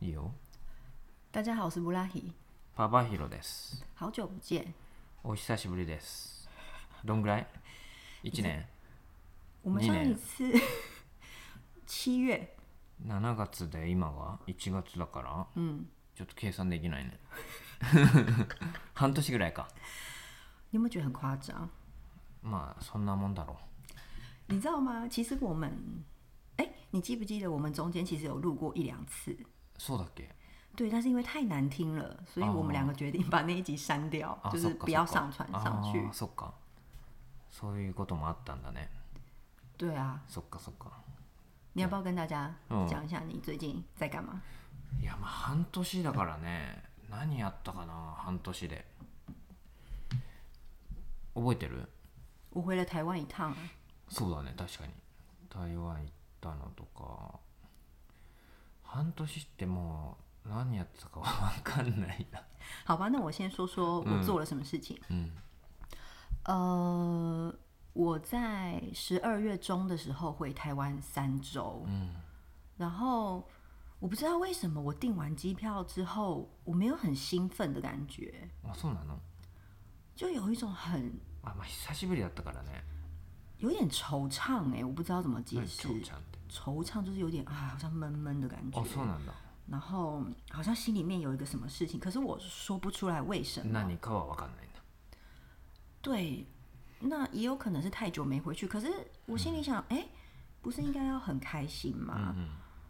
[0.00, 0.32] いいよ。
[1.32, 2.32] 大家好，我是布拉希，
[2.76, 3.84] パパヒロです。
[3.96, 4.72] 好久不见。
[5.24, 6.48] お久しぶりです。
[7.04, 7.46] どんぐらい？
[8.22, 8.64] 一年。
[9.64, 10.56] 我们上一次
[11.84, 12.48] 七月
[13.04, 17.18] ，7月で今が？1月だから、嗯，ちょっと計算できないね。
[18.94, 19.66] 半年ぐらいか。
[20.70, 21.68] 你有没有觉得很夸张？
[22.44, 23.56] まあそんなもんだろ
[24.46, 25.08] 你知道吗？
[25.08, 26.04] 其实我们，
[26.56, 29.36] 哎、你记不记得我们中间其实有录过一两次？
[29.78, 29.80] う。
[29.80, 30.28] そうだっけ？
[30.76, 35.98] 对，但是因为太难听了，所以我们两个决定把那一集删掉，あ、就是不要上传上去。
[36.12, 36.52] そっか。
[37.50, 38.88] そういうこともあったんだね。
[39.78, 40.90] 对啊，そっかそっか。
[41.72, 44.40] 你要不要跟大家嗯讲一下你最近在干嘛？
[45.00, 48.84] いやまあ半年だからね何やったかな半年で
[51.34, 51.88] 覚えてる？
[52.50, 53.56] 我回了台湾一趟啊，
[54.08, 54.92] そうだね確かに
[55.48, 57.38] 台湾行ったのとか
[58.87, 62.41] 半年ってもう何やってたか分かんないな
[62.85, 64.97] 好吧，那我先说说我做了什么事情。
[65.09, 65.31] うん
[66.45, 67.55] 呃，
[67.93, 72.09] 我在十二月中的时候回台湾三周，うん
[72.77, 73.47] 然后
[73.99, 79.19] 我不知道为什么我订完机票之后，我没有很兴奋的感觉，あそうなの
[80.15, 82.83] 就有一种很あまあ久しぶりだったからね
[83.59, 85.87] 有点惆怅哎、我不知道怎么解释。
[85.87, 89.33] 何ちゃんって 惆怅就是有点啊，好像闷闷的感觉あ，そうなんだ
[89.69, 93.79] 然后好像心里面有一个什么事情，可是我说不出来为什么。
[93.79, 94.81] 何かは分かんないんだ
[96.01, 96.45] 对，
[96.99, 98.91] 那也有可能是太久没回去，可是
[99.25, 100.05] 我心里想，哎、
[100.61, 102.33] 不是应该要很开心吗？
[102.35, 102.47] うん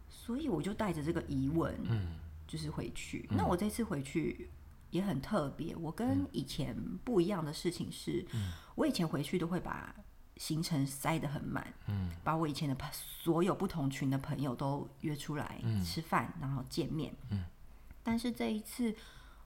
[0.09, 2.07] 所以我就带着这个疑问，うん
[2.47, 3.27] 就是回去。
[3.31, 4.49] 那我这次回去
[4.91, 8.25] 也很特别，我跟以前不一样的事情是，
[8.75, 9.93] 我以前回去都会把
[10.37, 17.13] 行程塞得很满，うん把我以前的朋所有不同群的朋友都约出来吃饭，然后见面。
[18.03, 18.93] 但是这一次，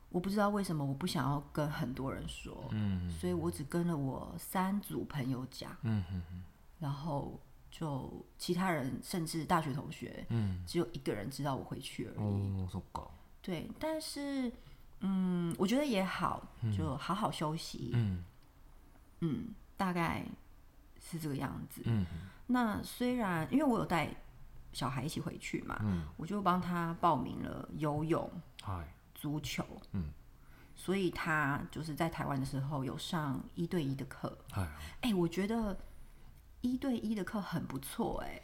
[0.09, 6.03] 我不知道为什么我不想要跟很多人说，うん所以我只跟了我三组朋友讲，うん
[6.79, 7.39] 然后
[7.69, 12.17] 就其他人甚至大学同学，うん只有一个人知道我回去而已。
[12.17, 13.09] おーそっか
[13.41, 14.51] 对，但是
[15.01, 17.91] 嗯，我觉得也好，就好好休息。
[17.93, 18.23] うん
[19.19, 20.25] 嗯，大概
[21.01, 21.81] 是这个样子。
[21.85, 22.05] うん
[22.49, 24.09] 那虽然因为我有带
[24.71, 28.29] 小孩一起回去嘛，うん我就帮他报名了游泳、
[28.63, 29.65] はい足球。
[29.91, 30.11] 嗯，
[30.75, 34.37] 所以他就是在台湾的时候有上一对一的课。
[34.51, 34.67] はい
[35.01, 35.77] 哎、我觉得
[36.61, 38.41] 一对一的课很不错哎、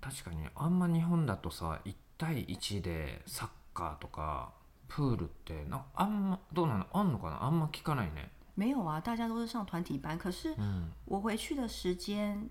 [0.00, 4.52] 確かにあんま日本だとさ1対1でサッカーとか
[4.88, 12.48] プールってなあんまどうなのあんのかなあんま聞かないね 没有啊，大家都是上团体班，可是うん我回去的时间，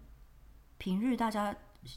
[0.78, 1.56] 平日大家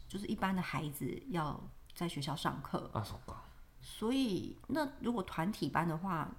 [0.08, 1.62] 就是一般的孩子要
[1.94, 3.36] 在学校上课，あそっか
[3.80, 6.30] 所以那如果团体班的话，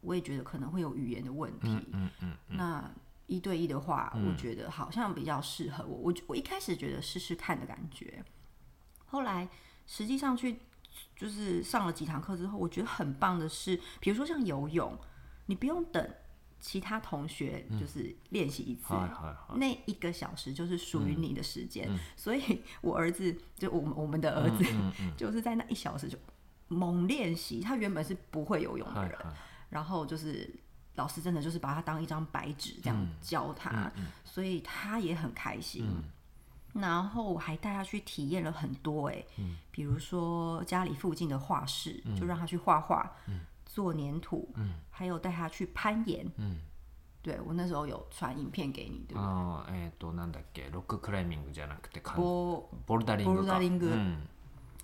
[0.00, 1.68] 我也觉得可能会有语言的问题。
[1.68, 2.90] うんうん那
[3.26, 5.96] 一对一的话，我觉得好像比较适合我。
[5.96, 8.24] 我我一开始觉得试试看的感觉，
[9.06, 9.48] 后来
[9.86, 10.60] 实际上去
[11.14, 14.98] 就是上了几堂课之后，我觉得很棒的是，比如说像游泳，
[15.46, 16.14] 你不用等
[16.62, 24.64] 其他同学就是练习一次，はいはいはい那一个小时就是属于你的时间，所以我儿子就我们我们的儿子、
[25.16, 26.18] 就是在那一小时就
[26.66, 27.60] 猛练习。
[27.60, 29.34] 他原本是不会游泳的人，はいはい
[29.70, 30.48] 然后就是
[30.96, 33.92] 老师真的就是把他当一张白纸这样教他，
[34.24, 35.86] 所以他也很开心。
[36.74, 39.24] 然后我还带他去体验了很多哎、
[39.70, 43.10] 比如说家里附近的画室，就让他去画画，
[43.72, 44.48] 做粘土，
[44.90, 46.26] 还有带他去攀岩。
[46.38, 46.56] うん
[47.20, 49.20] 对我那时候有传影片给你，对不对？
[49.20, 54.28] あーえっ、となんだっけロッククライミングじゃなくてか波ボルダリングかボルダリングうん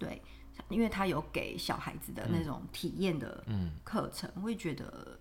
[0.00, 0.20] 对，
[0.68, 5.18] 因为他有给小孩子的那种体验的うん课程，我也觉得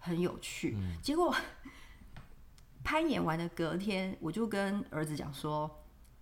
[0.00, 0.76] 很有趣。
[1.00, 1.34] 结果
[2.82, 5.70] 攀岩完的隔天，我就跟儿子讲说：“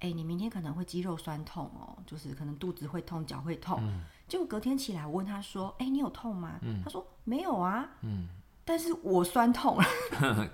[0.00, 3.82] 哎、你明天可能会肌肉酸痛哦，就是可能肚子会痛，脚会痛。
[4.30, 7.88] 结果隔天起来，我问他说：“哎、你有痛吗？”他说：“没有啊。
[8.64, 9.84] 但是我酸痛 了，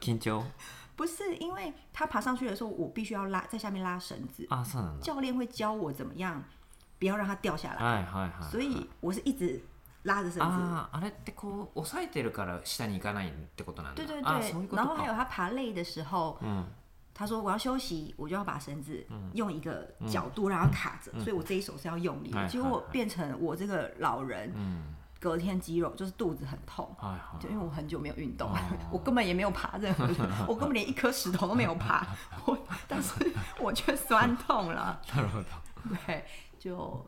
[0.00, 0.44] 緊張
[0.94, 6.44] 不是因为他爬上去的时候，我必须要拉在下面拉绳子，あそうなんだ教练会教我怎么样
[6.98, 9.58] 不要让它掉下来，はいはいはい所以我是一直
[10.02, 10.40] 拉着绳子。
[10.42, 16.66] あああれってこう押さえてるから下に行かないってことなんだ对对あそういう对，こと然后还有か他爬累的时候，うん
[17.16, 22.38] 他说我要休息，我就要把绳子用一个角度让它卡着，所以我这一手是要用力的。
[22.38, 26.84] 哎结果变成我这个老人うん隔天肌肉就是肚子很痛。
[26.98, 28.50] はいはい就因为我很久没有运动，
[28.90, 30.08] 我根本也没有爬任何，
[30.48, 32.04] 我根本连一颗石头都没有爬，
[32.46, 32.58] 我
[32.88, 33.14] 但是
[33.60, 35.00] 我却酸痛了。
[35.08, 36.24] なる ほど 对，
[36.58, 37.06] 就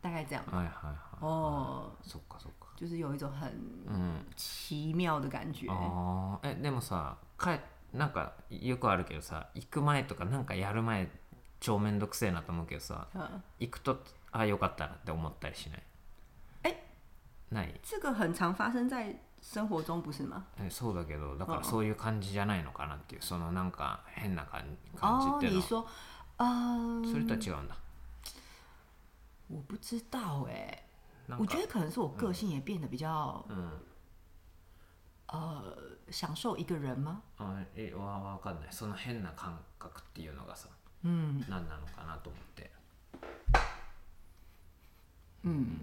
[0.00, 0.44] 大概这样。
[0.52, 3.50] はいはいはい哦，そっかそっか就是有一种很
[3.88, 5.66] うん奇妙的感觉。
[5.66, 7.58] あーえでもさ帰
[7.95, 11.09] なんかよくあるけどさ行く前とかなんかやる前
[11.59, 15.83] 超めんどくせえなと思うけどさ嗯，行くとあよかったなって思ったりしない？
[16.63, 16.83] え？
[17.51, 17.73] ない？
[17.81, 20.43] 这个很常发生在生活中，不是吗？
[20.59, 24.63] えそうだけどだかうんらそういう感じじゃないのかなっていうそのなんか変な感
[24.97, 25.63] 感じっ哦，ていうのは。
[25.63, 25.85] 你说，
[26.37, 27.75] 呃，それとは違うんだ。
[29.47, 30.45] 我不知道
[31.37, 33.69] 我觉得可能是我个性也变得比较うん
[35.27, 35.77] 呃
[36.11, 37.21] 享受一个人吗？
[37.37, 38.67] あえわわかんない。
[38.71, 40.69] その変な感覚っていうのがさ
[41.03, 42.71] 嗯何なのかなと思って。
[45.43, 45.81] 嗯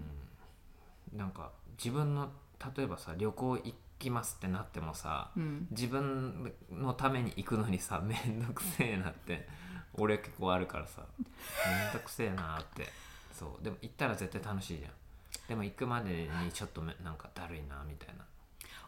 [1.13, 2.31] なんか自分の
[2.75, 9.47] 例えばさ旅行行きますってなってもさ嗯，自分のために行くのにさめんどくせえなって
[9.93, 12.87] 俺結構あるからさめんどくせえなって。
[13.37, 13.63] そう。
[13.63, 14.91] でも行ったら絶対楽しいじゃん。
[15.47, 18.23] でも行くまでにちょっとめなんかだるいなみたいな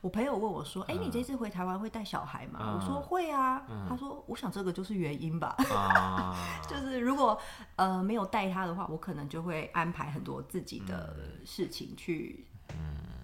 [0.01, 3.65] 我朋友问我说：“哎、你这次回台湾会带小孩吗？”嗯我说：“会啊。
[3.89, 6.36] 他说：“我想这个就是原因吧，あ
[6.69, 7.39] 就是如果
[7.75, 11.15] 呃没有带他的话，我可能就会安排很多自己的
[11.45, 12.45] 事情去，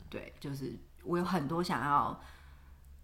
[0.09, 2.19] 对，就是我有很多想要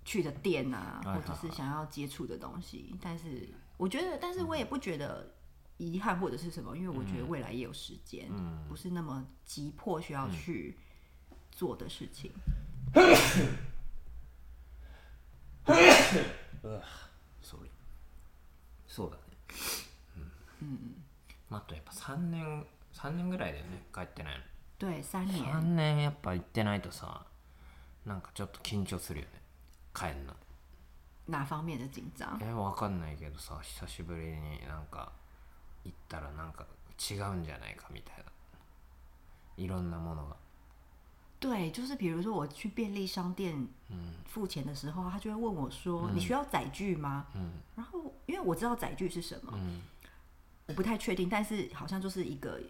[0.03, 3.47] 去的店啊，哎或者是想要接触的东西，但是
[3.77, 5.33] 我觉得，但是我也不觉得
[5.77, 8.27] 遗憾或者是什么，因为我觉得未来也有时间，
[8.67, 10.75] 不是那么急迫需要去
[11.51, 12.31] 做的事情。
[18.87, 19.21] そうだね
[20.63, 21.03] うん、
[21.49, 24.41] まあ、あとやっぱ3年3年ぐらいだよね帰ってないの
[24.79, 25.43] 对，三年。
[25.43, 27.23] 3年やっぱ行ってないとさ
[28.05, 28.21] なん。
[28.21, 29.31] かちょっと緊張するよね
[29.93, 30.25] 帰ん。
[30.25, 30.33] の
[31.27, 32.39] 哪方面的紧张？
[32.41, 32.99] えわかん。
[32.99, 34.85] ないけどさ久しぶりになん。
[34.85, 35.11] か
[35.83, 36.53] 行ったらなん。
[36.53, 36.65] か
[36.97, 37.43] 違うん。
[37.43, 38.23] じゃないかみたいな
[39.57, 39.91] いろん。
[39.91, 40.35] なものが
[41.38, 43.66] 对，就是比如说我去便利商店
[44.26, 47.26] 付钱的时候，他就会问我说：“你需要载具吗？”
[47.74, 49.52] 然后因为我知道载具是什么，
[50.68, 52.60] 我不太确定，但是好像就是一个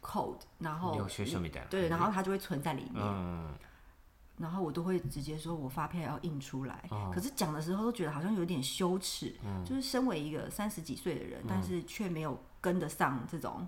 [0.00, 3.48] code，然后領収書みたいな对，然后它就会存在里面，うん
[4.38, 6.88] 然后我都会直接说我发票要印出来。
[7.12, 9.34] 可是讲的时候都觉得好像有点羞耻，
[9.66, 13.66] 就是身为一个三十几岁的人，但是却没有 跟得上这种，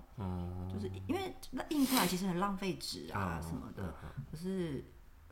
[0.71, 3.93] 就是因为那印出来其实很浪费纸啊什么的。
[4.31, 4.83] 可是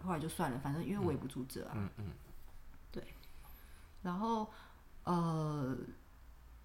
[0.03, 1.89] 后来就算了，反正因为围不住这啊。
[2.91, 3.03] 对。
[4.01, 4.51] 然后
[5.03, 5.77] 呃，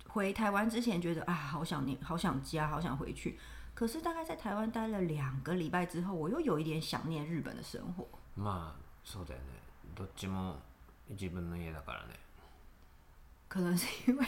[0.09, 3.39] 回台湾之前觉得啊，好想念，好想家，好想回去。
[3.75, 8.07] 可是大概在台湾待了两个礼拜之后，我又有一点想念日本的生活。
[8.37, 8.75] まあ
[9.05, 9.61] そうだよね
[9.95, 10.57] どっちも
[11.11, 12.15] 自分の家だからね
[13.49, 14.27] 可能是因为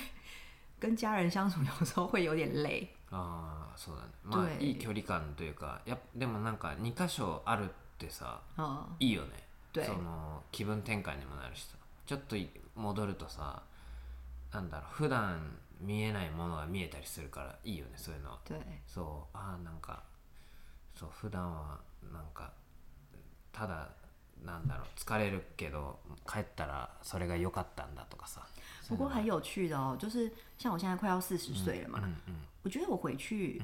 [0.85, 2.89] 跟家人相处有时候会有点累。
[3.11, 4.09] ああそうだね。
[4.23, 9.47] まあ对いい距離感というかやっでもなんか2箇所あるってさ嗯，いいよね。
[9.71, 9.85] 对。
[9.85, 11.77] その気分転換にもなるしさ。
[12.05, 13.61] ちょっとい戻るとさ
[14.51, 18.39] なんだろう普段見えないものが見えたりするからいいよねそういうのは。
[18.45, 19.37] 对，そう。
[19.37, 20.03] ああなんか
[20.95, 21.79] そう普段は
[22.11, 22.51] なんか
[23.51, 23.89] ただ
[24.43, 28.45] なんだろう疲れるけど帰ったらそれが良かったんだとかさ
[28.92, 33.62] 不过很有趣的哦，就是像我现在快要四十岁了嘛，うんうん我觉得我回去，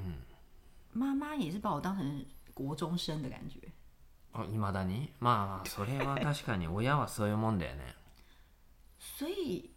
[0.92, 3.58] 妈妈也是把我当成国中生的感觉。
[4.32, 7.94] あいまだにまあそれは確かに 親はそういうもんだよね
[8.98, 9.70] 所以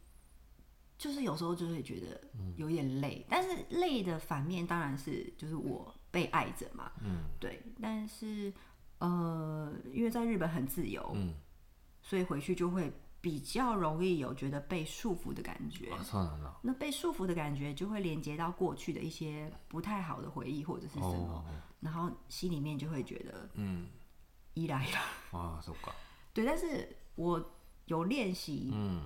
[0.97, 2.19] 就是有时候就会觉得
[2.55, 8.51] 有点累，但是累的反面当然是就是我被爱着嘛，うん对，但是
[8.97, 11.33] 呃，因为在日本很自由，うん
[12.01, 15.89] 所以回去就会 比较容易有觉得被束缚的感觉。
[15.91, 21.43] あそうなんだ那被束缚的感觉就会连接到过去的一些不太好的回忆或者是什么，
[21.81, 23.87] 然后心里面就会觉得うん
[24.53, 24.99] 依赖了。
[25.31, 25.91] ああそっか
[26.33, 27.43] 对，但是我
[27.85, 29.01] 有练习うん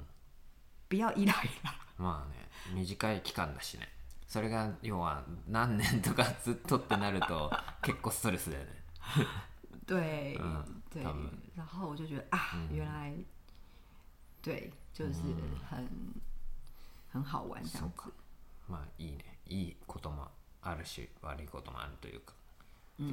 [0.88, 1.76] 不要依赖啦。
[1.98, 3.88] まあね短い期間だしね
[4.28, 8.72] それが要は何年とかずっとってなると 結構ストレスだよね
[9.86, 13.14] 对，嗯对他们，然后我就觉得啊，原来
[14.47, 15.21] 对，就是
[15.69, 15.85] 很、
[17.13, 18.13] 很好玩这样子。
[18.69, 19.25] まあいいね。
[19.49, 20.29] いいことも
[20.63, 22.33] あるし悪いこともあるというか、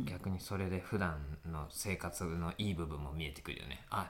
[0.06, 3.84] 逆にそれで普段の生活のいい部分も見えてくるよね。
[3.90, 4.08] あ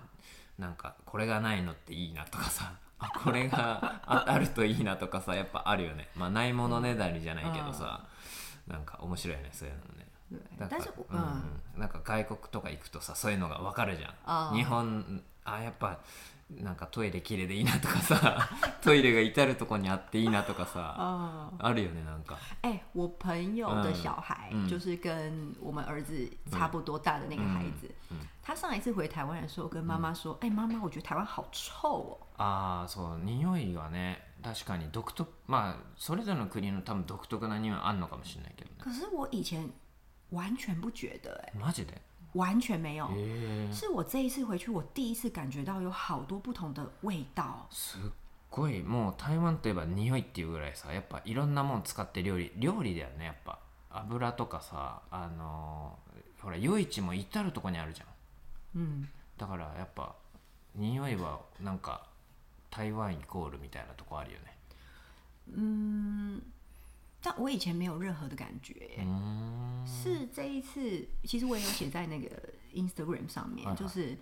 [0.57, 2.73] なんかこれがないのっていいなとかさ。
[2.99, 6.09] あこれがああるといいなとかさやっぱあるよね。
[6.15, 8.05] まあないものねだりじゃないけどさ、
[8.67, 10.07] なんか面白いよねそういうのもね。
[10.57, 11.17] 对なんかう嗯
[11.77, 14.55] ん、なんか外国とか行くとさそういうのが分かるじゃん。
[14.55, 15.99] 日本あやっぱ
[16.61, 18.49] なんかトイレ綺麗でいいなとかさ
[18.81, 22.37] トイレが至るとこにあっていいなとかさ哦，あるよねなんか。
[22.61, 32.17] 哎、我朋友的小孩、嗯嗯就是跟我们儿子差不多大的那个孩子，嗯他上一次回台湾的时候跟妈妈说：“哎、妈妈，我觉得台湾好臭哦。
[32.37, 35.31] ああそう匂いがね確かに独特。
[35.47, 38.77] まあそれぞれの国の多分独特な匂いあんのかもしれないけど”ね。
[38.79, 39.69] 可是我以前
[40.31, 41.93] 完全不觉得、哎，マジで？
[42.33, 43.09] 完全没有。
[43.71, 47.67] 是我这一次回去，我第一次感觉到有好多不同的味道。
[47.69, 48.11] すっ
[48.49, 48.83] ごい。
[48.83, 52.51] もう台湾といえば匂いっていうぐらいさやっぱいろんなもん使って料理。
[52.57, 53.59] 料理だよねやっぱ。
[53.89, 56.13] 油とかさあのー
[56.43, 58.07] ほら夜市も至るとこにあるじゃん。
[58.75, 60.13] 嗯，だからやっぱ
[60.75, 62.07] 匂いはなんか
[62.69, 64.57] 台湾イコールみたいなとこあるよね
[67.22, 72.28] 但我以前没有任何的感觉、うーん是这一次，其实我也有写在那个
[72.74, 74.16] Instagram 上面，啊就是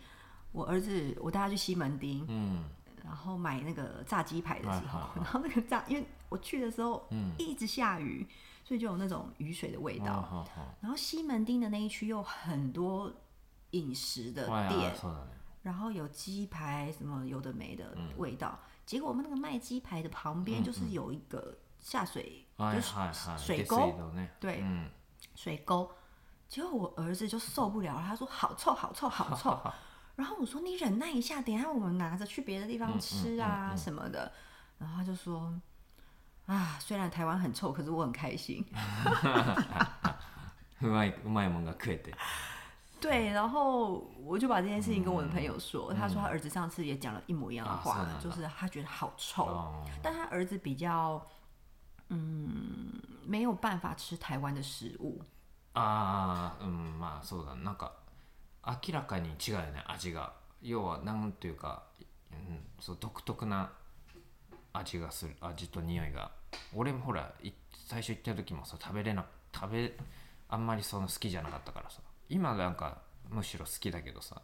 [0.52, 2.62] 我儿子，我带他去西门町，うん
[3.04, 8.26] 然后买那个炸鸡排的时候啊啊，然后那个炸，因为我去的时候嗯一直下雨，
[8.64, 10.28] 所以就有那种雨水的味あ道。
[10.30, 13.12] はは然后西门町的那一区又很多
[13.70, 18.58] 饮食的はい店あ、そうだね然后有鸡排什么有的没的嗯味道。
[18.86, 24.90] 结果我们那个卖鸡排的旁边就是有一个下水，はい 就是はいはい下水沟水道ね对うん
[25.34, 25.90] 水沟。
[26.48, 29.58] 结果我儿子就受不了了，他说好臭好臭好臭。
[30.14, 34.32] 然后我说你忍耐一下，等一下我们拿着去别的地方吃啊嗯嗯嗯嗯什么的。
[34.78, 35.52] 然后他就说
[36.46, 38.64] 啊，虽然台湾很臭，可是我很开心。
[40.80, 42.12] うまいうまいもんが食えて
[43.00, 51.26] 对，然后我就把这件事情跟我的朋友说，他说他儿子上次也讲了一模一样的话，啊是吗就是他觉得好臭，あ但他儿子比较
[52.11, 55.19] 嗯没有办法吃台湾的食物。
[55.73, 57.93] あうんまあそうだなんか
[58.65, 61.83] 明らかに違うよね味が要はなんていうか、
[62.31, 63.71] うん、そう独特な
[64.73, 66.31] 味がする味と匂いが
[66.75, 67.51] 俺もほらい
[67.87, 69.25] 最初行った時もさ食べれな
[69.55, 69.93] 食べ
[70.49, 72.99] あんまりその好きじゃなかったからさ今なんか
[73.29, 74.41] むしろ好きだけどさ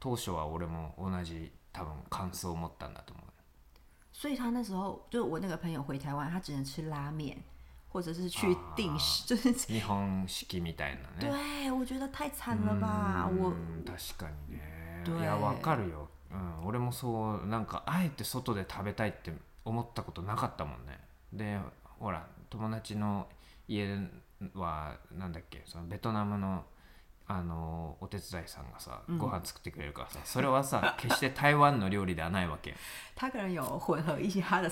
[0.00, 3.31] 当初は俺も同じ多分感想を持ったんだと思う
[4.12, 7.36] 所以他那时候就是我那个朋友回台湾，他只能吃拉面，
[7.88, 11.30] 或者是去定时，就是日本式みたいなね。
[11.30, 15.04] 对我觉得太惨了吧，我うん確かにね。
[15.04, 15.18] 对。
[15.18, 19.32] いやわかるよ、うん、俺もそうなんかあえて外で食べたいって
[19.64, 21.00] 思ったことなかったもんね。
[21.32, 21.58] で
[21.98, 23.26] ほら友達の
[23.66, 23.96] 家
[24.54, 26.64] はなんだっけそのベトナムの
[27.36, 32.74] あのお手伝いさんがさご飯作ってくれるからさ、それはさ 決して台湾の料理ではないわけ。
[33.14, 34.70] 他可能有混合一些他的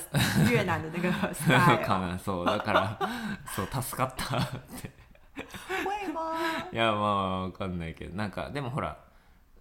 [0.52, 2.98] 越南的那个そうだから
[3.54, 4.48] そう 助かったっ
[4.80, 4.90] て？
[6.72, 8.98] いやまあわかんないけどなんかでもほら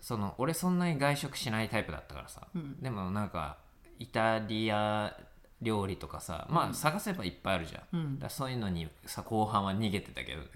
[0.02, 2.48] その俺そんなに外食しないタイプだったからさ、
[2.82, 3.58] でもなんか
[4.00, 5.14] イタリア
[5.62, 10.48] 料理とかさまあ探せばいっぱいあるじゃん、だからそういうのにさ後半は逃げてたけどね。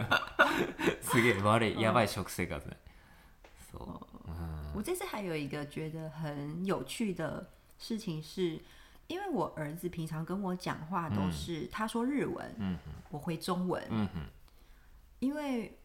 [1.02, 2.76] すげえ悪いやばい食生活ね。
[3.72, 3.82] そう、
[4.30, 8.60] うん、我这次还有一个觉得很有趣的事情是，
[9.08, 12.78] 因为我儿子平常跟我讲话都是、他说日文，嗯。
[13.10, 14.08] 我回中文，うんうん
[15.18, 15.76] 因为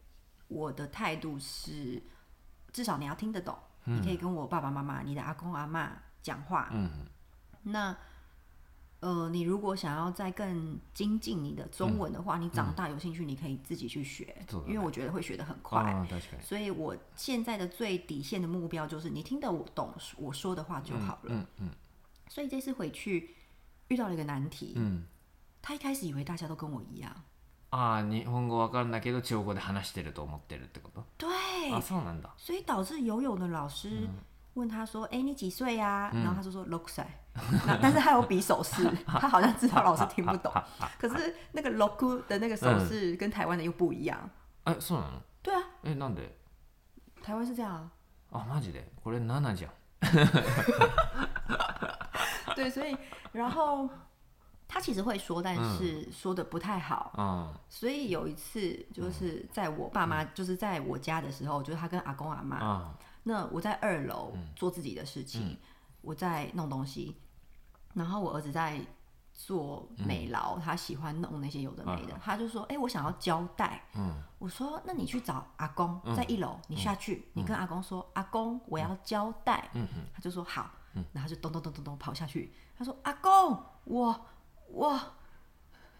[0.48, 2.02] 我的态度是，
[2.72, 6.70] 至少你要听得懂，你可以跟我爸爸妈妈、你的阿公阿妈讲话。
[7.65, 7.97] うん那
[9.01, 15.81] 呃，你如果想要再更精进你的中文的话，你长大有兴趣，你可以自己去学，そうだね因为我觉得会学得很快。
[15.81, 21.33] ああ確かに所以我现在的最底线的目标就是你听得我懂我说的话就好了。
[21.33, 21.71] うんうん
[22.29, 23.35] 所以这次回去
[23.89, 25.05] 遇到了一个难题，うん
[25.63, 27.11] 他一开始以为大家都跟我一样，
[27.71, 34.07] ああ日本語わかるんだけど中国語で話してると思ってるってこと对，あそうなんだ所以导致游泳的老师
[34.55, 37.24] 问他说：“哎、你几岁呀、然后他就说六岁，那
[37.81, 40.53] 但是他有比手势， 他好像知道老师听不懂，
[40.99, 44.19] 可是那个 loku 的那个手势跟台湾的又不一样。
[44.65, 46.31] えそうなの对啊，えなんで
[47.23, 47.91] 台湾是这样啊。
[48.33, 49.73] あマジでこれ7じゃん
[52.55, 52.97] 对，所以
[53.33, 53.89] 然后
[54.69, 57.13] 他其实会说，但是说的不太好。
[57.17, 62.83] あ所以有一次就是在我爸妈，就是在我家的时候，就是他跟阿公阿妈，あ
[63.25, 65.57] 那我在二楼做自己的事情，
[66.03, 67.17] 我在弄东西，
[67.95, 68.81] 然后我儿子在
[69.33, 79.71] 做美劳，他喜欢弄那些有的没的，他就说：“哎、我想要胶带。”うん我说：“那你去找阿公，在一楼，你下去，你跟阿公说，阿公，我要胶带。
[80.15, 80.71] 他就说：“好。”
[81.13, 84.27] 然后他就咚咚咚咚咚跑下去，他说：“阿公，我
[84.69, 85.01] 我。”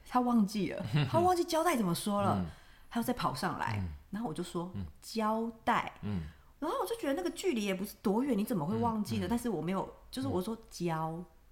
[0.09, 2.45] 他忘记了， 他忘记胶带怎么说了，
[2.89, 3.81] 他又再跑上来，
[4.11, 6.23] 然后我就说胶带，うん
[6.59, 9.27] 然后我就觉得那个距离也不是多远，你怎么会忘记呢？
[9.31, 10.57] 但是我没有，就是我说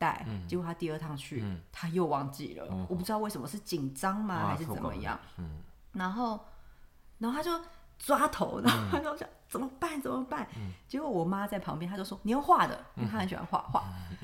[0.04, 5.20] 交代，结果他第二趟去，他又忘记了，我不知道为什么是紧张吗，啊还是怎么样？
[5.38, 5.62] 嗯。
[5.94, 6.40] 然后，
[7.20, 7.52] 然后他就
[7.98, 10.02] 抓头，然后他就想怎么办？
[10.02, 10.48] 怎么办？
[10.88, 13.84] 结果我妈在旁边，她就说你要画的，因为她很喜欢画画，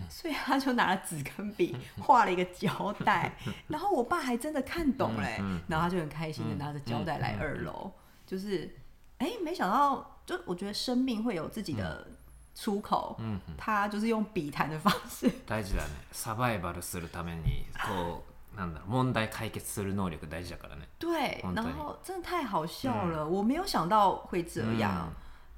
[0.09, 3.31] 所以他就拿了纸跟笔画了一个胶带。
[3.69, 7.91] 然后我爸还真的看懂嘞，然后他就很开心的拿着胶带来二楼，
[8.25, 8.75] 就是
[9.19, 12.07] 哎，没想到，就我觉得生命会有自己的
[12.54, 13.16] 出口，
[13.56, 15.30] 他就是用笔谈的方式。
[15.46, 18.22] 大事だねサバイバルするためにこ
[18.54, 25.12] うなんだろう問題解決する能力大事だからね对，本当に然后真的太好笑了，我没有想到会这样。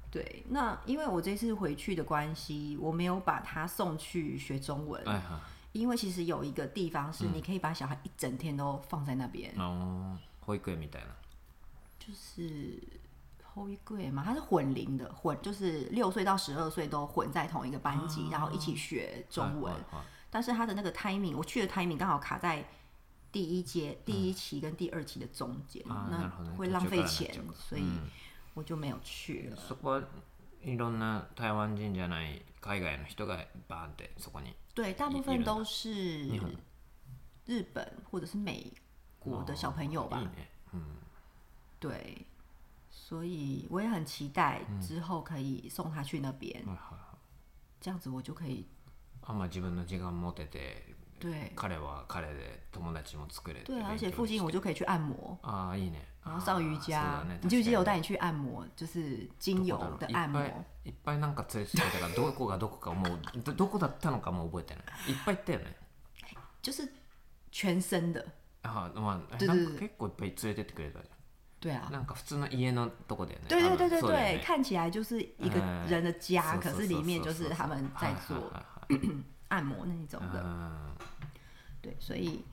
[0.09, 5.21] 对，那因为我这次回去的关系，我没有把他送去学中文，はいはい
[5.73, 11.13] 因为其实有一个地方是你可以把小孩一整天都放在那边，あの保育園みたいな
[11.99, 12.81] 就是
[13.51, 19.73] 后一柜嘛，它是混龄的，混就是六岁到十二岁都混在同一个班级，然后一起学中文。
[19.73, 22.63] はいはいはい但是他的那个 timing，我去的 timing 刚好卡在
[23.31, 27.83] 第一节、第一期跟第二期的中间，啊なるほどね那会浪费钱途中からになっちゃうか，所以
[28.53, 29.55] 我就没有去了。
[29.55, 30.03] そこは
[30.61, 36.51] いろんな台湾人じゃない海外の人がバーンってそこに对，大部一人分都是日本
[37.45, 38.73] 日本或者是美
[39.19, 40.19] 国的小朋友吧。
[40.19, 40.81] いいねうん
[41.79, 42.25] 对，
[43.12, 44.80] 所以我也很期待嗯。
[44.80, 47.18] 之後可以送他去那边，はいはいはい。
[47.78, 48.66] 这样子我就可以
[49.20, 51.52] あんま自分の時間持てて对。
[51.54, 55.38] 彼は彼で友達も作れて对啊，而且附近我就可以去按摩。
[55.42, 55.98] ああいいね。
[56.24, 60.42] 然后上瑜あーそう伽你记不记得我確かに带你去按摩，就是精油的按摩。
[60.84, 60.94] いっ？
[61.04, 62.94] ぱいなんか連れてたからどこがどこか。
[62.94, 65.12] もうどどこだったのかも覚えてない。
[65.12, 65.76] いっぱい行ったよね。
[66.62, 66.88] 就是
[67.50, 68.24] 全身的，
[68.62, 71.10] ああまあ結構いっぱい連れてってくれたじ
[71.62, 71.88] 对啊。
[71.90, 73.46] なんか普通の家のとこだよね。
[73.48, 74.42] 对对对对对，ね。
[74.44, 78.52] 看起来就是一个哎人的家，可是里面就是他们在做
[79.48, 80.42] 按摩那一种的。
[80.42, 80.96] うん。
[81.80, 82.44] 对，所以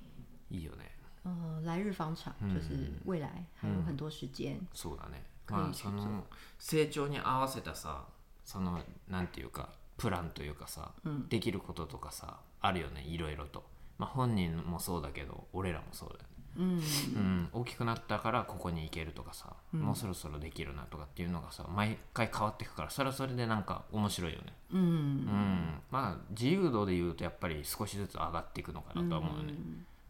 [0.51, 0.91] いいよね。
[1.23, 4.59] 呃，来日方长，就是未来还有很多时间。
[4.73, 5.23] そうだね。
[5.47, 6.25] まあ去その
[6.59, 8.05] 成長に合わせたさ
[8.45, 10.91] そのなんていうかプランというかさ、
[11.27, 13.63] できることとかさあるよねいろいろと。
[13.97, 24.45] まあ本人もそうだけど俺らもそうだよねうん、大きくなったからここに行けるとかさ、もうそろそろできるなとかっていうのがさ毎回変わっていくからそれはそれでなんか面白いよね。
[24.71, 25.81] 嗯うん。
[25.91, 29.53] まあ自由度で言うとやっぱり少しずつ上がっていくのかなとは思うよね、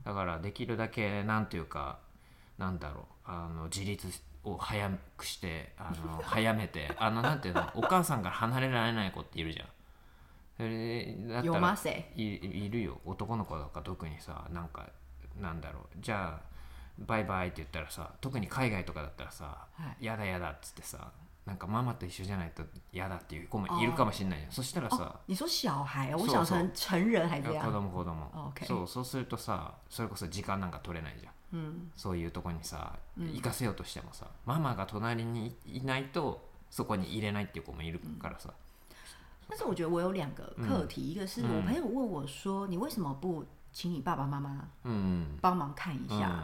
[0.04, 2.00] だからできるだけなんていうか
[2.58, 4.08] なんだろうあの自立
[4.44, 9.68] を早くしてあの 早めてあのなんていうのお母さんから離れられない子っているじゃん。
[10.58, 13.00] それだった有ら吗谁いいるよ。
[13.06, 14.90] 男の子とか特にさなんか
[15.42, 16.50] なんだろうじゃあ
[17.00, 20.06] バイバイって言ったらさ特に海外とかだったらさ、はい。
[20.06, 21.12] やだやだっつってさ
[21.46, 22.62] なんかママと一緒じゃないと
[22.94, 27.72] 嫌だっていう子もいるかもしれないじゃん、そしたらさ、哦，你说小孩，我そう想成成人还子样。
[27.72, 28.54] 供。
[28.68, 31.34] そうそうするとさそれこそ時間なんか取れないじゃん。
[31.52, 38.54] 嗯，そういうとこにさ行かせようとしてもさ、ママが隣にいないとそこに入れないっていう子もいるからさ、
[39.48, 46.43] 但是我觉得我有两个课题，一个是我朋友问我说：“你为什么不请你爸爸妈妈うん帮忙看一うん、下？”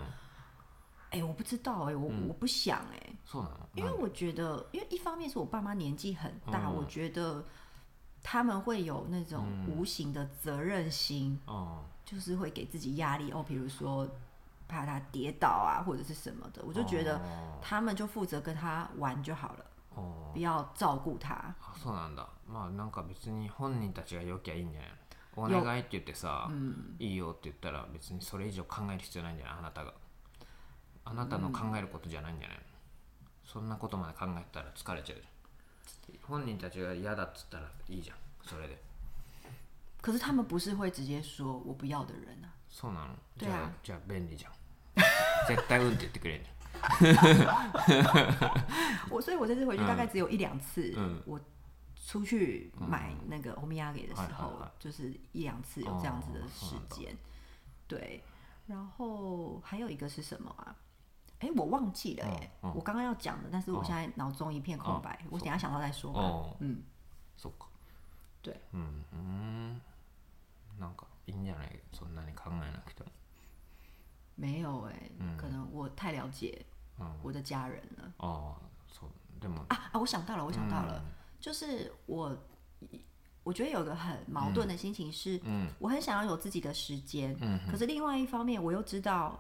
[1.13, 7.45] 哎、我不知道哎、我、我不想哎、そうなの因为我觉得，因为一方面是我爸妈年纪很大，嗯我觉得
[8.23, 14.09] 他们会有那种无形的责任心，あ就是会给自己压力哦，比如说
[14.69, 17.21] 怕他跌倒啊，或者是什么的，我就觉得
[17.61, 19.65] 他们就负责跟他玩就好了，
[19.97, 21.35] ああ不要照顾他。
[21.35, 24.97] あそうなんだまあなんか別に本人たちがよきゃいいんじゃないの
[25.36, 26.50] お願いって言ってさ、
[27.00, 29.56] いいよって言ったら別にそれ以上考える必要ないんじゃない？
[29.60, 29.94] あなたが。
[31.04, 32.58] あなたの考えることじゃないんじゃない？
[32.58, 32.64] の、
[33.44, 36.20] そんなことまで考えたら疲れちゃうじゃん。
[36.24, 38.18] 本人たちが嫌だっつったらいいじゃん。
[38.44, 38.82] それで。
[40.02, 42.50] 可是他们不是会直接说我不要的人啊。
[42.70, 43.10] そうなの？
[43.38, 44.52] じゃあじゃあ便利じゃん。
[45.48, 46.46] 絶対うんって言ってくれる
[49.10, 51.22] 我所以，我这次回去大概只有一两次， 嗯。
[51.26, 51.40] 我
[52.05, 57.17] 出去买那个欧米亚给的时候，嗯就是一两次有这样子的时间。
[57.87, 58.23] 对，
[58.67, 60.75] 然后还有一个是什么啊？
[61.41, 66.21] 哎，我忘记了哎、嗯嗯我刚刚要讲的，但是我现在脑中一片空白，我等一下想到再说吧。
[66.21, 66.83] 哦嗯，
[67.39, 67.67] そっか
[68.43, 69.81] 对，うんうん
[70.79, 73.11] なんかいいんじゃないそんなに考えなくても
[74.37, 76.65] 没有哎、可能我太了解
[77.23, 78.13] 我的家人了。
[78.19, 78.55] ああ
[78.91, 79.99] そうでも啊啊！
[79.99, 81.03] 我想到了，我想到了，
[81.46, 82.36] 就是我，
[83.44, 85.40] 我觉得有个很矛盾的心情是，
[85.78, 87.38] 我很想要有自己的时间，
[87.70, 89.40] 可是另外一方面，我又知道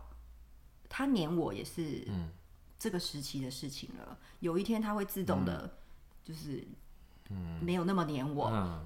[0.87, 2.07] 他黏我也是
[2.77, 5.67] 这个时期的事情了，有一天他会自动的
[6.23, 6.63] 就是
[7.59, 8.85] 没有那么黏我，うん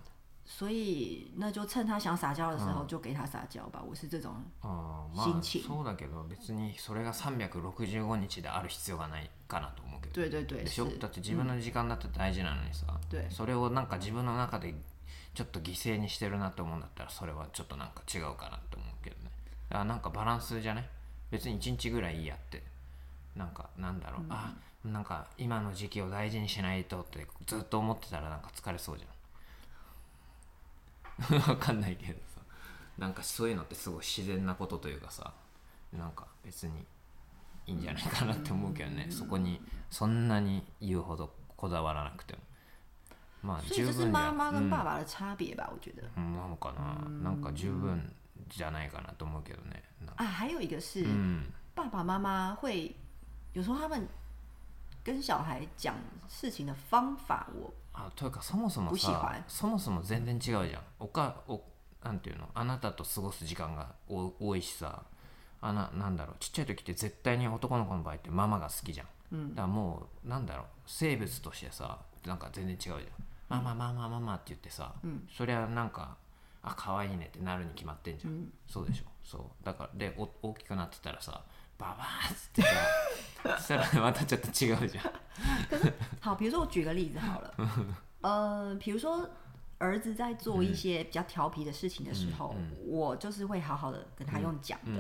[0.52, 3.82] 所以那就趁他想撒娇的时候就给他撒娇吧。
[3.88, 5.62] 我是这种，あーまあ心情。
[5.62, 10.86] そうだけど別にそれが365日である必要がないかなと思うけど对对对，是でしょ？
[11.00, 14.74] だって自分の時間だって大事なのにさ、对それをなんか自分の中で
[15.36, 19.30] ちょっと犠牲にしてるなと思うんだったらそれはちょっとなんか違うかなと思うけどね。
[19.70, 20.90] だからなんかバランスじゃね
[21.30, 22.64] 別に1日ぐらいいいやって
[23.36, 24.52] なんかなんだろう、あ
[24.84, 29.10] なんか今の時期を大事にしないとってずっと思ってたらなんか疲れそうじゃん
[31.48, 32.42] わかんないけどさ。
[32.98, 35.34] なんかそういうのってすごい自然なことというかさ
[35.94, 36.86] なんか別に
[37.66, 42.42] いいんじゃないかなって思うけどね、そこにそんなに言うほどこだわらなくても。
[43.42, 44.70] まあ十分じゃ妈妈跟うん。
[44.70, 45.70] 爸爸的差别吧？
[45.72, 48.14] 我觉得うんなのかななんか十分
[48.50, 52.94] じゃないかなと思うけどねなんか啊，还有一个是うん爸爸妈妈会
[53.54, 54.06] 有时候他们
[55.10, 55.96] 跟小孩讲
[56.28, 59.44] 事情的方法，我あというかそもそも不喜さ欢。
[59.48, 60.82] そもそも全然違うじゃん。
[61.00, 61.60] おかお
[62.04, 62.48] なんていうの？
[62.54, 65.02] あなたと過ごす時間がお多いしさ。
[65.62, 66.36] あななんだろう？
[66.40, 69.04] ちっちゃい時って絶対に男の子の場合ってママが好きじゃ
[69.36, 70.66] ん、だからもうなんだろう？
[70.86, 73.02] 生物としてさなんか全然違うじゃん。
[73.50, 74.94] ママママママって言ってさ、
[75.36, 76.18] そりゃなんか
[76.62, 79.06] あ可愛いねってなるに決まってんじゃん、そうでしょ。
[79.24, 79.42] そう。
[79.66, 81.42] だからでお大きくなってたらさ
[81.79, 82.69] ババー っつ ってさ
[83.59, 85.13] そしたらまたちょっと違うじゃん
[86.21, 87.55] 好，比如说我举个例子好了，
[88.23, 89.29] 呃，比如说
[89.79, 92.55] 儿子在做一些比较调皮的事情的时候，
[92.87, 94.93] 我就是会好好的跟他用讲的，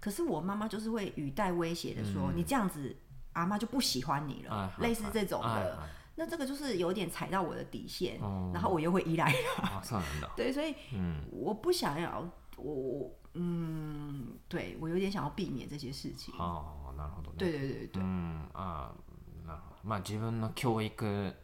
[0.00, 2.94] 可是我妈妈就是会语带威胁的说，你这样子，
[3.32, 5.48] 阿妈就不喜欢你了，哎类似这种的。
[5.48, 12.22] 哎哎那这个就是有点踩到我的底线，哦然后我又会依赖他，あそうなんだ对，所以うん我不想要，
[12.56, 16.34] 我我嗯，对我有点想要避免这些事情。
[16.36, 21.34] ああなるほどね对对对对对，うんああなるほどまあ自分の教育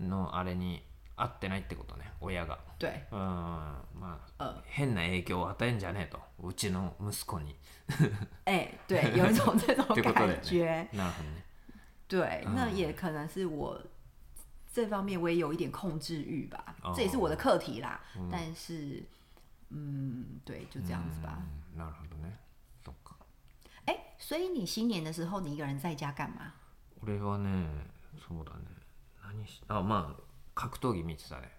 [0.00, 0.82] のあれに
[1.16, 7.56] 合ってないってことね親が对，うんまあ、うん変な影響を与えんじゃねえとうちの息子に
[8.44, 10.64] 哎、对，有一种这种ってことだよ感觉。
[10.64, 11.42] ね なるほどね
[12.08, 13.80] 对，那也可能是我
[14.72, 18.00] 这方面我也有一点控制欲吧，哦这也是我的课题啦。
[18.30, 19.02] 但是，
[19.73, 21.37] 嗯，对，就这样子吧。
[21.75, 22.37] うんなるほどね
[22.85, 23.15] そっか
[23.85, 26.53] 哎、所以你新年的时候，你一个人在家干嘛？
[27.01, 27.67] 俺はね
[28.19, 28.65] そうだね。
[29.23, 30.21] 何しあまあ
[30.53, 31.51] 格闘技見てたね。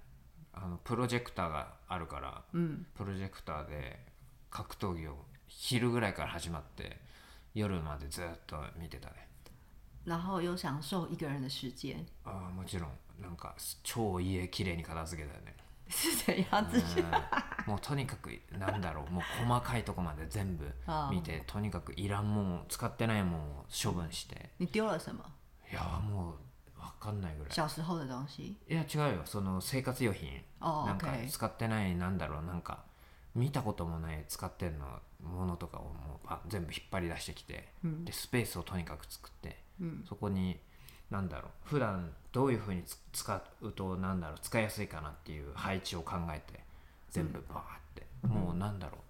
[0.53, 3.98] あのプロジェクターがあるから、プロジェクターで
[4.50, 5.16] 格闘技を
[5.48, 7.00] 昼ぐらいから始まって
[7.55, 9.29] 夜までずっと見てたね。
[10.05, 12.90] 然后又享受一个人的时间，ああもちろん。
[13.20, 15.55] なんか超家綺麗に片付けたよね？
[15.87, 17.68] う。
[17.68, 17.70] ん。
[17.70, 19.12] もうとにかくなんだろう。
[19.12, 20.70] もう細かいとこまで全部
[21.11, 24.51] 見てとにかくいらんもんを使ってないもんを処分して。
[24.59, 25.25] 你丢了什么？
[25.70, 26.35] いやもう
[26.81, 27.53] 分かんないぐらい。
[27.53, 28.42] 小时候的东西？
[28.42, 29.23] いや違うよ。
[29.25, 30.42] その生活用品。
[30.61, 32.42] 哦なんか使ってないなんだろう。
[32.42, 32.85] なんか
[33.35, 34.87] 見たこともない使ってるの
[35.23, 39.59] ものとかをもうパ全部引っ張り出してきて、でスペースをとにかく作って、
[40.09, 40.61] そこに
[41.14, 41.50] なんだろう。
[41.68, 44.38] 普段どういうふうにつ使うとなんだろう。
[44.42, 46.61] 使いやすいかなっていう配置を考えて
[47.11, 47.62] 全部バーっ
[47.94, 49.00] て、もうなんだろう。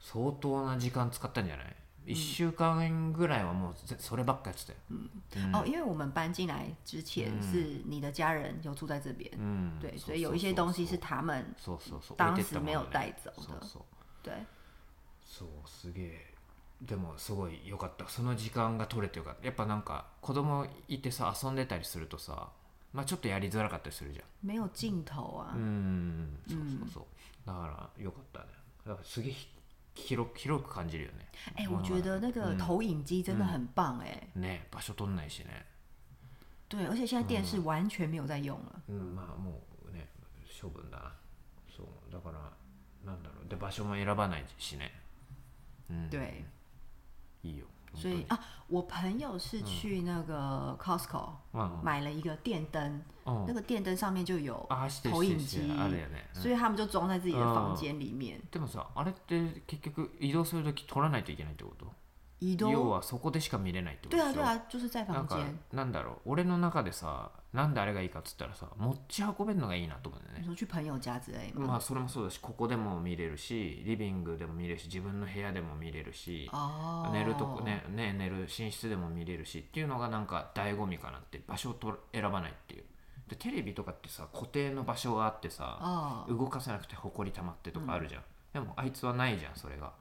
[0.00, 9.78] 相当な時間使ったんじゃない？1週間ぐらいはもうぜそればっかやってたよ、哦，因为我们搬进来之前是你的家人有住在这边，うん。
[9.80, 12.16] 对，そう所以有一些东西是他们そうそうそう。
[12.16, 12.88] 当时没有ね。
[12.90, 13.82] 带走的，そうそう。
[14.22, 14.32] 对。
[15.24, 16.34] そうすげえ
[16.80, 18.08] でもすごい良かった。
[18.08, 19.44] その時間が取れてよかった。
[19.44, 22.48] やっぱなんか子供いてさ遊んでたりするとさ
[22.92, 25.60] まあちょっとやりづらかったりするじゃ没有尽头啊んう。
[25.60, 26.38] ん。
[26.48, 27.04] そうそうそう。
[27.46, 28.46] だからよかったね。
[28.86, 29.48] だからすげえひ
[29.94, 31.28] 広広く感じるよね。
[31.56, 35.66] 哎、我觉得那个投影机真的很棒哎、ね場所取んないしね。
[36.68, 38.82] 对，而且现在电视完全没有在用了。
[38.88, 39.60] うんまあも
[39.90, 40.08] うね
[40.60, 41.12] 処分だな。
[41.68, 42.12] そう。
[42.12, 42.38] だから
[43.04, 43.48] なんだろう。
[43.48, 44.92] で場所も選ばないしね。
[45.90, 46.08] うん。
[46.10, 46.44] 对，
[47.48, 54.54] いいよ所以啊，我朋友是去那个 Costco、うん买了一个电灯，うん那个电灯上面就有
[55.02, 58.40] 投影知ってる知って机るあるよね所以他们就装在自己的房间里面。
[58.52, 61.86] でもさあれって結局移動するとき取らないといけないってこと？
[62.40, 64.32] 移要动，はそこでしか見れないってことでしょ？
[64.32, 65.38] 对啊对啊，就是在なんか。
[65.72, 70.56] なんだろう俺の中でさなんであれがいいかっつったらさ持ち運べるのがいいなと思うんだよね。
[70.56, 71.32] 去朋友家之？
[71.54, 82.84] まあそれもそうだしここでも見れるしリビングでも見れるし自分の部屋でも見れるし哦，寝るとこねね寝る寝室でも見れるしっていうのがなんか醍醐味かなって場所をと選ばないっていう。
[83.28, 88.22] でテレビとかってさ固定の場所があってさ哦，動かせなくてほこり溜まってとかあるじゃん、
[88.54, 89.92] でもあいつはないじゃんそれが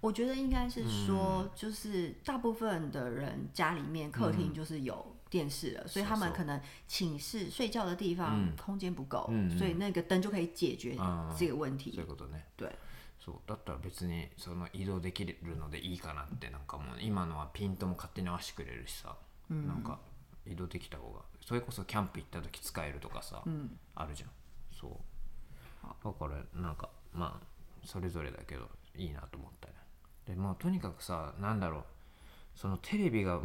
[0.00, 12.02] 我觉得应该是说，就是大部分的人家里面客厅就是有电视了，所以他们可能寝室睡觉的地方空间不够，嗯所以那个灯就可以解决嗯这个问そうい题。
[12.02, 12.44] うことね。
[12.56, 12.70] 对，
[13.18, 19.16] そうだったら別にその移動できるのでいいかなってなんかもう今のはピントも勝手に合わせてくれるしさ、
[19.50, 19.98] なんか
[20.46, 23.42] 移動できた方がそれこそキャンプ行った時使えるとかさ、
[23.94, 24.30] あるじゃん。
[24.78, 24.90] そう。
[26.04, 27.46] だからなんかまあ
[27.84, 29.74] それぞれだけどいいなと思ったね
[30.26, 31.84] でまあとにかくさなんだろう。
[32.54, 33.40] そのテレビが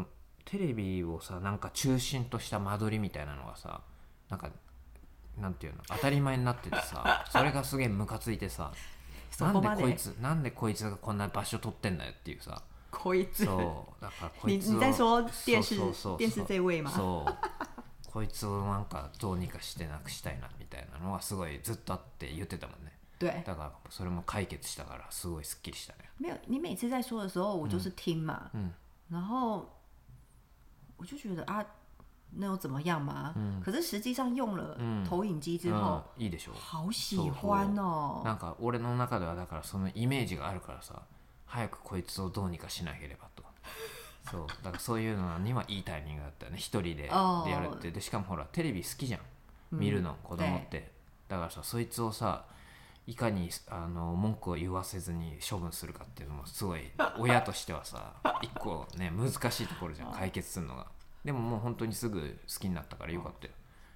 [0.45, 3.81] テレビをさなんか中心とした間取りみたいなのがさ
[4.29, 4.49] なんか
[5.37, 8.71] なんていうの当たり前になっててさ それがすげえムカついてさ
[9.39, 12.61] なんででこいつなんでこいつがこんな場所取ってんだよっていうさ。
[12.89, 13.45] こいつ？
[13.45, 16.91] そうだからこ你いつを你在说电视そうそうそう电视这位吗？
[16.91, 17.37] そう。
[18.11, 26.09] こいつをなんかどうにかしてなくしたいなみたいなのはすごいずっとあって言ってたもんね对，だからそれも解決したからすごいすっきりしたね。
[26.19, 28.71] 没有，你每次在说的时候，我就是听嘛，嗯。
[29.11, 29.69] 然后
[30.97, 31.63] 我就觉得啊，
[32.31, 33.35] 那又怎么样嘛？
[33.63, 34.75] 可是实际上用了
[35.07, 36.53] 投影机之后，うんいいでしょ。
[36.53, 38.23] 好喜欢哦。
[38.25, 41.03] なんか俺の中ではだからそのイメージがあるからさ
[41.45, 43.43] 早くこいつをどうにかしなければと。
[44.31, 44.47] そう。
[44.63, 46.57] だからそういうのにはいいタイミングだったよね。
[46.57, 47.91] 一人ででやるって。
[47.91, 49.21] でしかもほらテレビ好きじゃん。
[49.71, 50.91] 見るの、子供って。
[51.27, 52.45] だからさそいつをさ
[53.07, 56.81] いかにあの文句を言わせずに処分するかっていうのもすごい
[57.17, 60.87] 親としてはさ 一個ね難しいところじゃん解決するのが。
[61.23, 63.53] でももう本当にすぐ好きになったからよかったよ。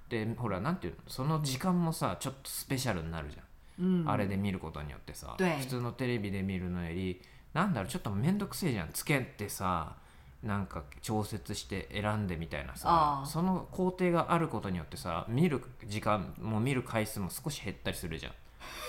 [0.10, 7.22] でほらなんていうのその時間もさちょっとスペシャルになるじゃん、あれで見ることによってさ对普通のテレビで見るのより
[7.54, 8.90] なんだろうちょっとめんどくせえじゃん。
[8.92, 9.96] つけてさ
[10.44, 18.34] なんか調節して選んでみたいなさその工程があることによってさ見る時間も見る回数も少し減ったりするじゃん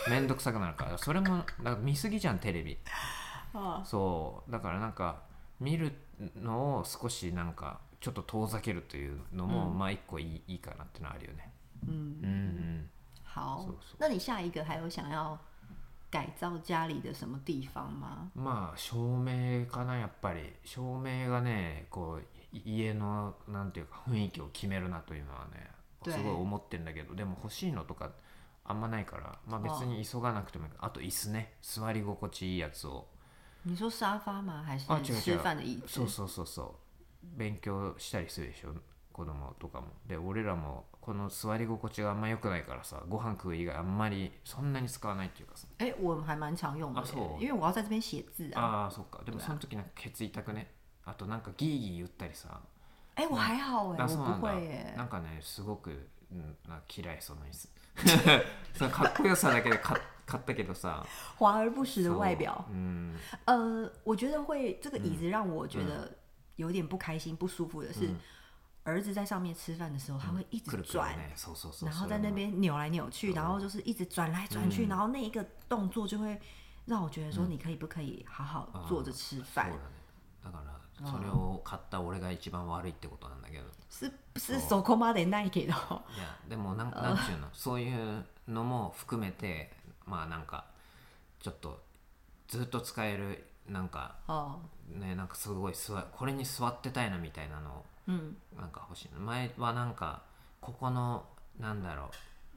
[0.09, 0.99] めんどくさくなるから。
[0.99, 2.79] それもなんか見すぎじゃんテレビ。
[3.53, 4.51] 啊，そう。
[4.51, 5.23] だからなんか
[5.61, 5.93] 見る
[6.37, 11.53] のを少しなんかちょっと遠ざけるというのも、まあ一個いいいいかなってのはあるよね。
[11.87, 12.91] 嗯，うんうん。
[13.25, 13.63] 好。
[13.63, 13.97] そうそう。
[13.99, 15.39] 那你下一个还有想要
[16.11, 18.31] 改造家里的什么地方吗？
[18.35, 20.55] まあ照明かなやっぱり。
[20.65, 25.71] 照明がねこうい家のなんていうか雰囲気を決めるなというのはね
[26.05, 26.13] 对。
[26.15, 28.11] すごい思ってんだけどでも欲しいのとか
[28.69, 30.73] あんまないから、まあ、別に急がなくてもいい。
[30.79, 31.55] あと椅子ね。
[31.63, 33.07] 座り心地いいやつを。
[33.65, 34.63] 你说沙发吗？
[34.63, 35.87] 还是啊这个吃饭的椅子？
[35.87, 37.39] そうそうそうそう。
[37.39, 38.75] 勉強したりするでしょ？
[39.13, 39.89] 子供とかも。
[40.07, 45.67] で俺らもこの座り心地があんま良くないからさご飯食う以外あんまりそんなに使わないっていうかさ。
[45.79, 47.01] 哎、我还蛮常用的。
[47.01, 48.61] 耶啊是哦因为我要在这边写字啊。
[48.61, 49.25] ああそっか。
[49.25, 50.67] でもその時なんかケツ痛くね？
[51.05, 52.61] あとなんかギーギー言ったりさ。
[53.17, 54.95] 哎、我还好哎、あそうなん不会耶。
[54.97, 57.69] なんかねすごく、うん、なんか嫌いその椅子
[58.74, 61.06] そのかっこよさだけで買買ったけどさ
[61.38, 63.16] 华而不实的そう外表，うん
[63.46, 66.18] 呃，我觉得会这个椅子让我觉得
[66.56, 68.10] 有点不开心、不舒服的是，
[68.84, 76.40] 儿子在上面吃饭的时候，他会一直くるくる转，ねそうそうそう然后在那边扭来扭去，然后就是一直转来转去，然后那一个动作就会
[76.86, 79.68] 让我觉得说，你可以不可以好好坐着吃そう饭？
[79.68, 79.80] だね
[80.44, 83.65] だから それを買った俺が一番悪いってことなんだけど。
[83.91, 86.03] 是是手工妈得耐给的哦。
[86.17, 87.49] いやでもなんなんちゅうの？
[87.53, 89.73] そういうのも含めて
[90.07, 90.65] まあなんか
[91.41, 91.81] ちょっと
[92.49, 94.57] ずっと使えるなんか哦，
[94.89, 99.21] ねなんかすごい座これに座ってたいなみたいなのを嗯，なんか欲しいの。
[99.21, 100.23] 前はなんか
[100.61, 101.25] ここの
[101.59, 102.11] なんだろ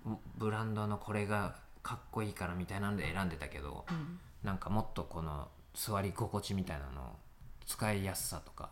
[0.05, 3.85] うブランドのこれがかっこいいからみたいなので選んでたけど、
[4.43, 7.05] なんかもっとこの座り心地みたいなのを
[7.69, 8.69] 使いやすさとか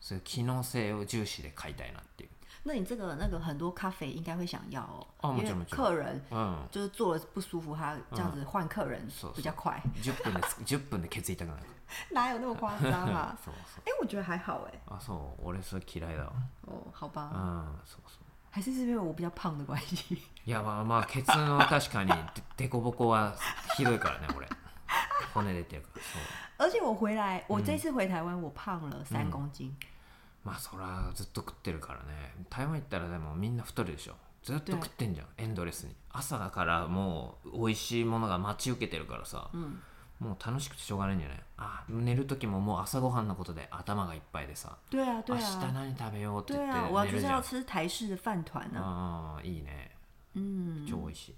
[0.00, 2.30] そういう機能性を重視で買いたいなっていう。
[2.64, 4.82] 那你这个那个很多咖啡应该会想要
[5.20, 9.80] 哦，哦因为客人うん就是坐了不舒服，他这样子换客人そうそう比较快。
[10.02, 11.62] 10分でつ10分でケツ痛くなる。
[12.10, 13.36] 哪有那么夸张啊？
[13.44, 13.82] そうそう。
[13.86, 14.80] 哎、我觉得还好哎。
[14.88, 15.44] あそう。
[15.44, 16.32] 俺それ嫌いだわ。
[16.66, 18.24] 哦，好吧，うんそうそう。
[18.50, 20.16] 还是是因为我比较胖的关系。
[20.44, 23.34] いやまあまあケツの確かにででこぼこは
[23.76, 24.48] ひどいからね俺
[25.34, 29.74] 骨出てるからそう而且我回来，我这次回台湾，我胖了三公斤。
[30.44, 32.34] まあそらずっと食ってるからね。
[32.48, 34.14] 台湾行ったらでもみんな太るでしょ。
[34.42, 35.26] ずっと食ってんじゃん。
[35.36, 35.94] エンドレスに。
[36.10, 39.50] 朝だからもう美味しいものが待ち受けてるからさ、
[40.20, 41.42] もう楽しくてしょうがないんじゃない？
[41.58, 47.62] あ寝る時ももう朝ごはんのことで頭がいっぱいでさ对啊，对明日啊，何食べようって对言啊，我就是要って寝るじゃん。
[47.62, 49.90] 吃台式的饭团呢、ああいいね。
[50.34, 51.34] 嗯，超美味しい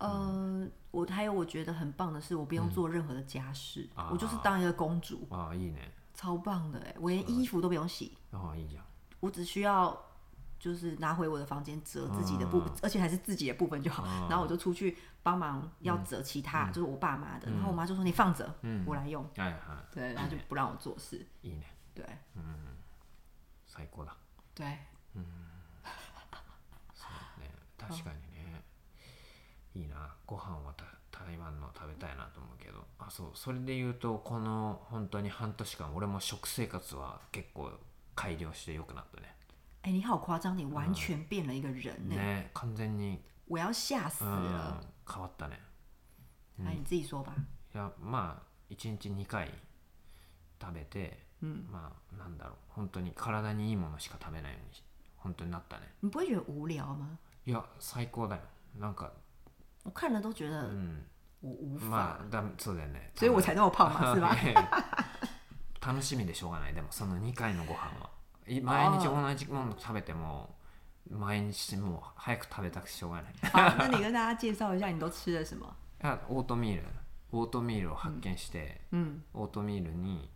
[0.00, 6.94] 呃，我还有我觉得很棒的是，我不用做任何的家事，啊我就是当一个公主，ああいいね超棒的哎！
[6.98, 8.82] 我连衣服都不用洗，ああいいじゃん
[9.20, 9.96] 我只需要
[10.58, 14.04] 就是拿回我的房间折自己的部分，而且还是自己的部分就好。
[14.28, 17.50] 然后我就出去帮忙要折其他，就是我爸妈的。
[17.50, 18.54] 然后我妈就说：“你放着，
[18.86, 19.22] 我来用。
[19.34, 21.26] はいはい对，然后就不让我做事。
[21.42, 22.04] いいね对
[23.66, 24.12] 最高だ
[24.54, 24.78] 对，
[26.94, 28.29] そうね確かにね
[29.73, 30.15] いいな。
[30.25, 32.85] ご飯はた台湾の食べたいなと思うけど。
[32.99, 33.31] あそう。
[33.33, 37.71] それで言うとこの本当に半年間俺も食生活は結構
[38.15, 39.35] 改良して良くなったね。
[39.83, 42.51] 哎，你好夸张，你完全变了一个人呢、ね。
[42.53, 44.29] 完全に、我要吓死うん。
[44.53, 45.59] 了。、変わったね。
[46.59, 47.33] 哎，你自己说吧。
[47.73, 49.51] いやまあ1日2回
[50.61, 52.55] 食べて、まあなんだろう。
[52.69, 54.83] 本当に体にいいものしか食べないようにし
[55.17, 55.87] 本当になったね。
[56.01, 57.17] 你不会觉得无聊吗？
[57.45, 58.41] いや最高だよ。
[58.77, 59.11] なんか
[59.83, 61.03] 我看了都觉得うん
[61.41, 63.11] 我无法，まあだそうだよね。
[63.15, 64.35] 所以我才那么胖嘛，是吧？
[65.81, 66.73] 楽しみでしょうがない。
[66.73, 68.09] でもその2回のご飯は。
[68.47, 70.55] い毎日同じもの食べても
[71.09, 73.33] 毎日もう早く食べたくてしょうがない。
[73.51, 75.65] 好，那你跟大家介绍一下你都吃了什么？
[76.03, 76.83] いやオートミール。
[77.33, 80.29] オートミールを発見して、嗯オートミールに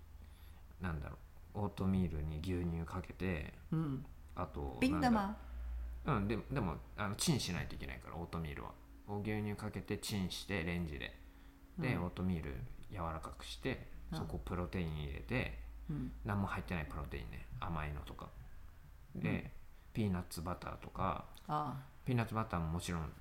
[0.81, 1.17] なんだろ
[1.53, 1.60] う。
[1.65, 4.01] オートミールに牛乳かけて嗯，
[4.36, 5.36] あと冰的なんだ吗？
[6.05, 6.19] う。
[6.21, 8.71] んででもあのチンしないといけないからオートミールは
[9.08, 11.18] お牛乳かけてチンしてレンジで。
[11.80, 12.56] で、オートミール
[12.91, 16.12] 柔らかくしてそこプロテイン入れて、うん。
[16.24, 17.46] 何も入ってないプロテインね。
[17.60, 18.30] 甘いのとか。
[19.15, 19.52] で、
[19.94, 21.26] ピーナッツバターとか。
[21.48, 23.13] 啊，ピーナッツバターももちろん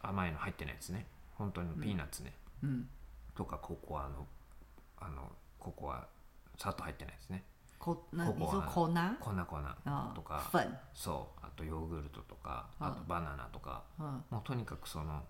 [0.00, 1.06] 甘いの入ってないですね。
[1.34, 2.88] 本当にピーナッツね、嗯，
[3.34, 4.24] とかココアの
[4.98, 6.06] あのココア
[6.56, 7.42] 砂糖入ってないですね
[7.78, 8.94] 口那你说ココ粉？
[9.20, 10.58] 粉啊とか粉，
[10.94, 12.90] そうあとヨーグルトとかああ。
[12.92, 13.82] とバナナとか。
[13.98, 15.22] 嗯，もうとにかくその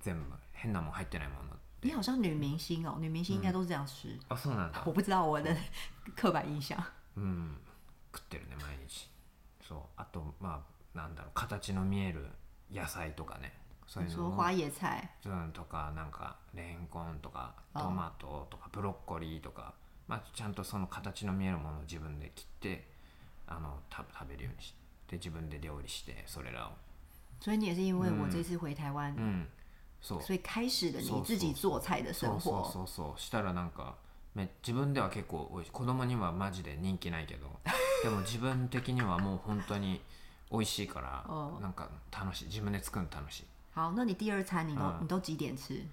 [0.00, 4.18] 全部変なもん入ってないもの你好像女明星哦，女明星应该都是这样吃。
[4.28, 4.82] あそうなんだ。
[4.86, 5.54] 我不知道我的
[6.16, 6.76] 刻板印象。
[7.16, 7.58] うん。
[8.12, 9.10] 食ってるね毎日。
[9.60, 9.80] そう。
[9.96, 10.62] あとま
[10.94, 12.30] あなんだろう形の見える
[12.70, 13.52] 野菜とかね。
[13.86, 14.30] そういうの。
[14.30, 17.82] 花野菜，うんとかなんかレンコンとかあ。
[17.82, 19.74] トマトとかブロッコリーとか
[20.08, 22.86] まあちゃんとその形の見えるものを自分で切って
[23.46, 24.74] あのた食べるようにし
[25.06, 26.72] て自分で料理してそれらを。
[27.40, 29.46] 所以你也是因为我这次回台湾，うん
[30.00, 30.22] そう。
[30.22, 32.72] 所以开始了そう你自己做菜的生そうそう活。
[32.72, 33.20] そうそう。
[33.20, 33.96] したらなんか
[34.34, 35.70] め自分では結構おいしい。
[35.70, 37.48] 子供にはマジで人気ないけど
[38.02, 40.00] でも自分的にはもう本当に
[40.50, 41.58] 美味しいから う。
[41.58, 42.44] んなんか楽しい。
[42.46, 43.44] 自分で作るの楽しい。
[43.74, 45.84] 好，那你第二餐你都嗯你都几点吃？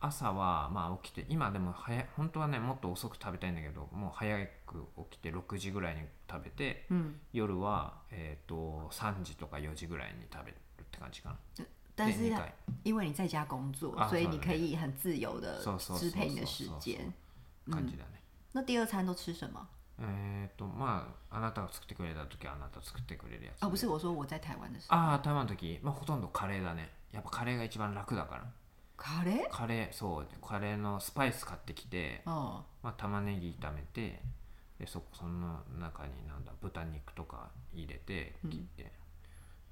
[0.00, 11.36] 朝はまあ起きて今でも早い本当はねもっと遅く食べたいんだけどもう早く起きて6時ぐらいに食べて嗯，夜は、えー、と3時とか4時ぐらいに食べるって感じかな。
[11.94, 12.32] 但是
[12.82, 17.12] 因为你在家工作，啊所以你可以很自由的支配你的时间。
[17.70, 19.66] 感じだね、那第二餐都吃什么？
[19.98, 23.62] えっ、とまああなたが作ってくれた時はあなた作ってくれるやつ。
[23.62, 26.88] 哦，不是，我说我在台湾的时候，ああ台湾の時、まあ、ほとんどカレーだね。
[27.12, 28.44] やっぱカレーが一番楽だから
[29.00, 34.20] 卡嘞，カレーそうカレーのスパイス買ってきて、哦，まあ、玉ねぎ炒めて
[34.78, 38.92] でそその中になんだ豚肉とか入れて切って、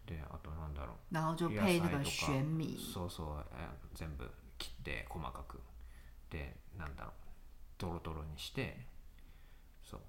[0.06, 2.32] であとなんだろ然后就う配那个野菜とか。
[2.32, 5.60] 玄米，そうそう、えー全部切って細かく。
[6.30, 7.12] でなんだろう。
[7.78, 8.76] ドロドロにして
[9.84, 10.00] そう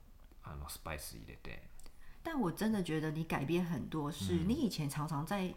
[0.44, 1.62] あのスパイス入れて。
[2.24, 5.54] 但我真的觉得你改变很多，是嗯你以前常常在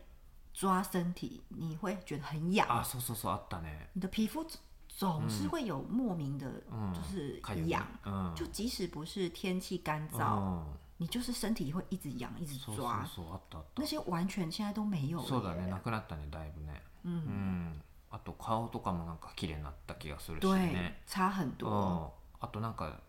[0.54, 10.62] 抓身体，你会觉得很痒，あそうそうそうあったね你的皮肤总总是会有莫名的，嗯就是かゆい痒，うん就即使不是天气干う燥，ん
[10.98, 15.66] 你就是身体会一直痒，一直そうそう抓，そうあったあった那些完全现在都没有そうだ了耶。
[15.66, 15.70] ね。
[15.70, 16.82] なくなったねだいぶね。
[17.04, 17.82] 嗯，うん。
[18.10, 21.54] あと顔とかもなんか綺麗になった気がするし对ね，差很うん。
[21.66, 22.12] 多。
[22.40, 23.00] あとなんか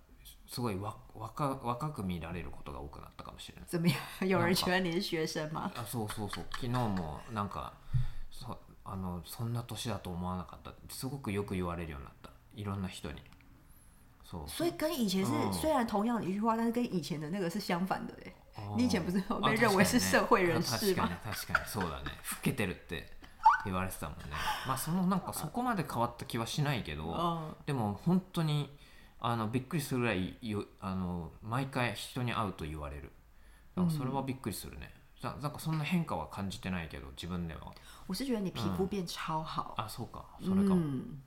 [0.47, 3.65] すごいわ若若く見られることが多くなったかもしれない。
[3.67, 3.95] 怎么样？
[4.21, 5.71] 有人觉得你是学生吗？
[5.75, 7.73] あそうそうそう昨日もなんか
[8.32, 12.29] そあのそんな年だと思わなかったすごくよく言われるようになった。
[12.56, 13.21] いろんな人に。
[14.23, 14.47] そう。
[14.47, 18.13] 所以跟以前是、嗯虽然同样的一句话，但是跟以前的那个是相反的
[18.77, 21.10] 你以前不是被认为是社会人士吗？
[21.25, 22.12] 確かにそうだね。
[22.32, 23.12] 老けてるって
[23.65, 24.25] 言われてたもんね。
[24.67, 28.69] まあそのなんかそこまで変わった気はしないけど嗯，でも本当に
[29.25, 33.12] あのびっくりするぐらいよあの毎回人に会うと言われる。
[33.89, 37.73] それはびっくりするね、ななんかそんな変化は感じてないけど自分では。
[38.05, 40.25] 我是觉得你皮肤变超好，あそうか。
[40.43, 40.75] それか。
[40.75, 41.17] も、嗯，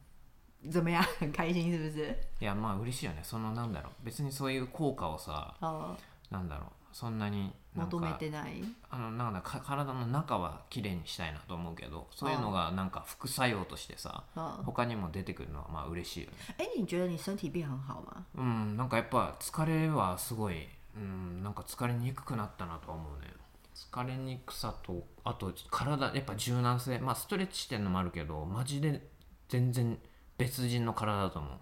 [0.71, 1.03] 怎么样？
[1.19, 2.17] 很开心是不是？
[2.41, 3.21] いやまあ嬉しいよね。
[3.25, 3.93] そのなんだろう。
[4.05, 5.97] 別にそういう効果をさ哦，
[6.31, 8.65] なんだろうそんなになん求めかてない？
[8.89, 16.37] あのなんだか体の中は綺麗にしたいなと思うけどそういうのがなんか副作用としてさ嗯，他にも出てくるのはまあ嬉しいよね。
[16.57, 18.25] 哎，你觉得你身体变很好吗？
[18.35, 20.67] うんなんかやっぱ疲れはすごい
[20.97, 23.31] うんなんか疲れにくくなったなとは思うね。
[23.75, 26.99] 疲れにくさとあと体やっぱ柔軟性。
[26.99, 29.07] まあストレッチしてるのもあるけどマジで
[29.51, 29.99] 全然
[30.39, 31.53] 別人の体だと思う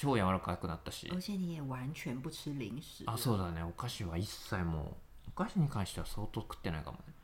[0.00, 1.08] 超柔らかくなったし。
[1.12, 3.04] 而且你也完全不吃零食。
[3.06, 3.62] あそうだね。
[3.62, 4.82] お菓子は一切も
[5.26, 7.14] うお菓子に関しては相当食ってないかもね。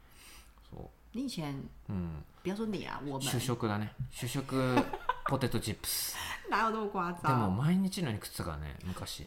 [0.70, 2.24] そ你以前ううん。
[2.42, 3.22] 不要说你啊，我们。
[3.22, 3.92] 主食だね。
[4.10, 4.76] 主食
[5.28, 6.16] ポテトチップス。
[6.50, 7.50] 哪有那么夸でも张？
[7.56, 9.26] 毎日のように食ってたからね昔。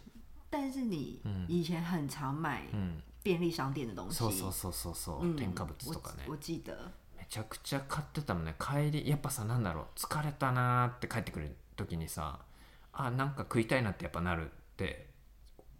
[0.51, 3.01] 但是你以前很常买うん。
[3.23, 6.23] 便利商店的東西，そうそうそうそうそう、嗯添加物とかね。
[6.27, 6.73] 我我记得，
[7.17, 8.55] めちゃくちゃ買ってたもんね。
[8.59, 9.85] 帰りやっぱさなんだろう。
[9.95, 12.39] 疲れたなーって帰ってくる時にさ
[12.99, 15.07] あなんか食いたいなってやっぱなるって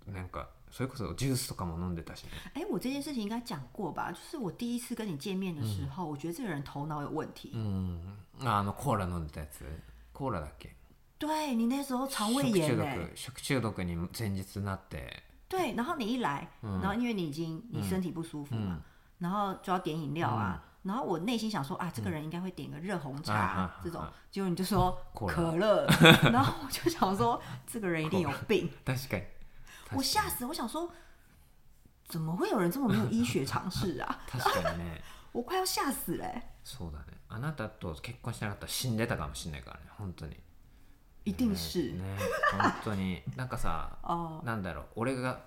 [0.06, 2.30] なんかそれこそジュースとかも飲んでたしね。
[2.54, 4.12] 哎，我这件事情应该讲过吧？
[4.12, 7.52] 就是我第一次跟你见面的时候，我觉得这个人头脑有问题。
[7.54, 8.00] うん
[8.42, 9.66] ああのコーラ飲んでたやつ。
[10.14, 10.70] コーラだっけ？
[11.18, 15.24] 对你那时候肠胃食中炎哎、毒食中毒に前日なって。
[15.50, 18.82] 对，然后你一来，然后因为你已经你身体不舒服嘛，
[19.18, 25.87] 然后就要点饮料啊，然后我内心想说啊，这个人应该会点个热红茶、啊啊这种啊，结果你就说 可乐可乐，
[26.31, 29.25] 然后我就想说这个人一定有病， 確かに
[29.93, 30.91] 我吓死，我想说
[32.09, 34.19] 怎么会有人这么没有医学常識啊？
[34.29, 35.01] 確かにね
[35.33, 40.37] 我快要吓死了、欸，そうだねあなたと結婚してなかったら死んでたかもしれないからね本当に
[41.25, 42.03] 一定是ね
[42.59, 45.41] 本当になんかさ哦，なんだろう俺が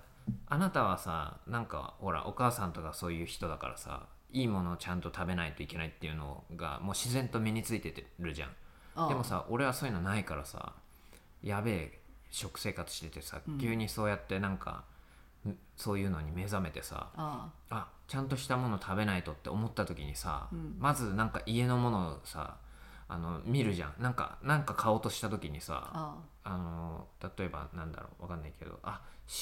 [0.46, 8.49] あなたはさなんかほらお母さんとかそういう人だからさ いいものをちゃんと食べないといけないっていうのがもう自然と身についてるじゃん、
[8.95, 10.73] 哦でもさ俺はそういうのないからさ
[11.43, 14.83] やべえ食生活しててさ、急にそうやってなんか
[15.47, 17.87] んそういうのに目覚めてさ哦，あ。
[18.07, 22.57] ちゃんとしたもの食べないとって思った時にさ、まずなんか家のものをさ
[23.13, 23.93] あの見るじゃん。
[23.99, 26.57] なんかなんか買おうとした時にさ、哦，あ。
[26.57, 27.07] の
[27.37, 29.01] 例えばなんだろうわかんないけどあ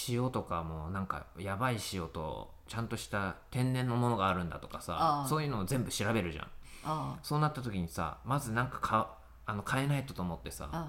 [0.10, 6.48] 塩とかもなんかやばい塩とちゃんとした天然のものがあるんだとかさそういうのを全部調べるじゃん。
[6.84, 9.06] 哦，そうなった時にさまずなんか買
[9.46, 10.88] あの買えないとと思ってさ、哦，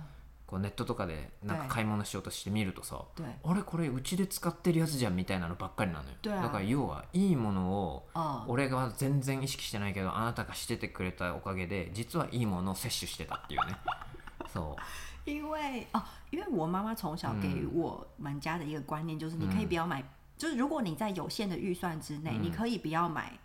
[0.51, 1.69] こうネットとかでなんかはい。
[1.71, 6.17] 買い物しようとしてみるとさ、对，あれこれうちで使ってるやつじゃんみたいなのばっかりなのよ。
[6.23, 13.77] だから要はいいものを哦，俺が全然意識してないけどあなたがしててくれたおかげで実はいいものを摂取してたっていうね。
[14.53, 15.31] そう。
[15.31, 20.03] 因为哦，因为我妈妈从小给我们家的一个观念就是，你可以不要买，
[20.39, 23.39] 就是如果你在有限的预算之内，你可以不要买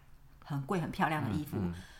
[0.43, 1.57] 很贵很漂亮的衣服，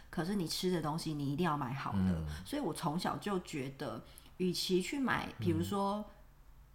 [0.10, 2.24] 可是你吃的东西你一定要买好的。
[2.46, 4.02] 所以我从小就觉得，
[4.38, 6.06] 与其去买，比如说。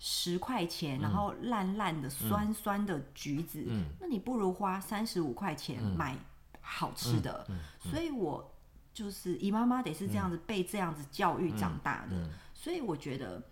[0.03, 3.63] 十块钱，然后烂烂的、酸酸的橘子，
[4.01, 6.17] 那你不如花三十五块钱买
[6.63, 7.47] 好吃的。
[7.79, 8.51] 所以我
[8.95, 13.43] 就是姨妈妈得是这样子被这样子教育长大的，所以我觉得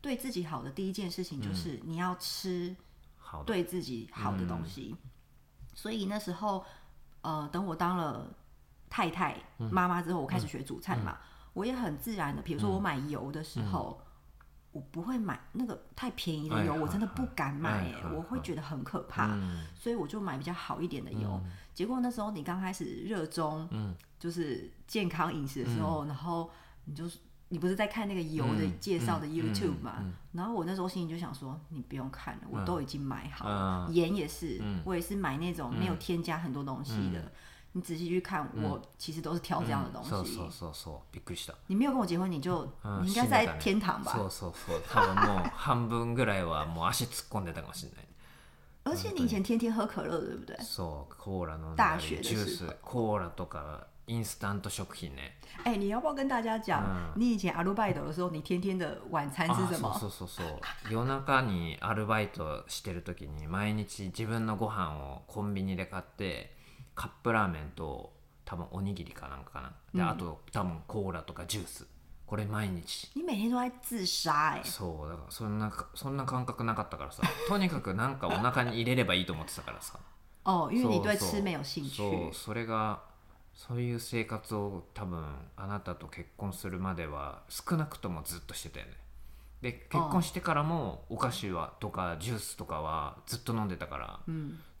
[0.00, 2.76] 对自己好的第一件事情就是你要吃
[3.18, 4.94] 好对自己好的东西。
[5.74, 6.64] 所以那时候，
[7.22, 8.32] 呃，等我当了
[8.88, 11.18] 太太妈妈之后，我开始学煮菜嘛，
[11.56, 14.00] 我也很自然的，比如说我买油的时候。
[14.72, 19.34] 我不会买那个太便宜的油，哎我真的不敢买、哎我会觉得很可怕，
[19.74, 21.40] 所以我就买比较好一点的油。
[21.72, 23.66] 结果那时候你刚开始热衷，
[24.18, 26.50] 就是健康饮食的时候，然后
[26.84, 30.04] 你就是你不是在看那个油的介绍的 YouTube 嘛？
[30.32, 37.32] 然后我那时候心里就想说，你不用看了，我都已经买好了，盐也是，我也是买那种没有添加很多东西的。
[37.76, 40.10] 你仔细去看，我其实都是挑这样的东西。
[40.10, 44.12] そうそうそうそうびっくりした你没有跟我结婚，你就嗯你应该在天堂吧？
[44.12, 48.06] そうそうそう多分もう半分ぐらいはもう足突っ込んでたかもしれない。
[48.84, 50.56] 而且你以前天天喝可乐，对不对？
[50.62, 55.32] そうコーラ飲んだ大学りジュースコーラとかインスタント食品ね。
[55.64, 56.82] 哎、你要不要跟大家讲，
[57.14, 59.92] 你以前阿鲁拜斗的时候，你天天的晚餐是什么？
[59.98, 60.60] そうそうそう。
[60.90, 66.55] 夜中にアルバイトしてる時に毎日自分のご飯をコンビニで買って
[66.96, 68.12] カップラーメンと
[68.44, 69.72] 多分おにぎりかなんかかな。
[69.94, 71.86] で、あと多分コーラとかジュース。
[72.26, 73.12] これ毎日。
[73.14, 77.22] 你每天都在自杀哎、そうだからそんなそんな感覚なかったからさ。
[77.46, 80.00] とにかくなんかお腹に入れればいいと思ってたからさ。
[80.44, 82.34] 哦，因为你对吃没有興そう趣。
[82.34, 83.02] それが
[83.54, 85.24] そういう生活を多分
[85.56, 88.92] あなたと結婚するまでは少なくともずっとしてたよね。
[89.62, 94.20] で結婚してからもお菓子はとかジュースとかはずっと飲んでたから、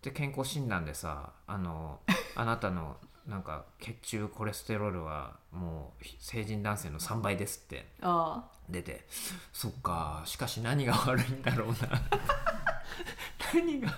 [0.06, 2.00] で健康診断でさあの
[2.36, 2.96] あなたの
[3.26, 9.04] なんか血中コレステロールはもう成人男性の3倍ですって哦，出て
[9.52, 11.76] そっかしかし何が悪いんだろうな。
[13.52, 13.88] 何が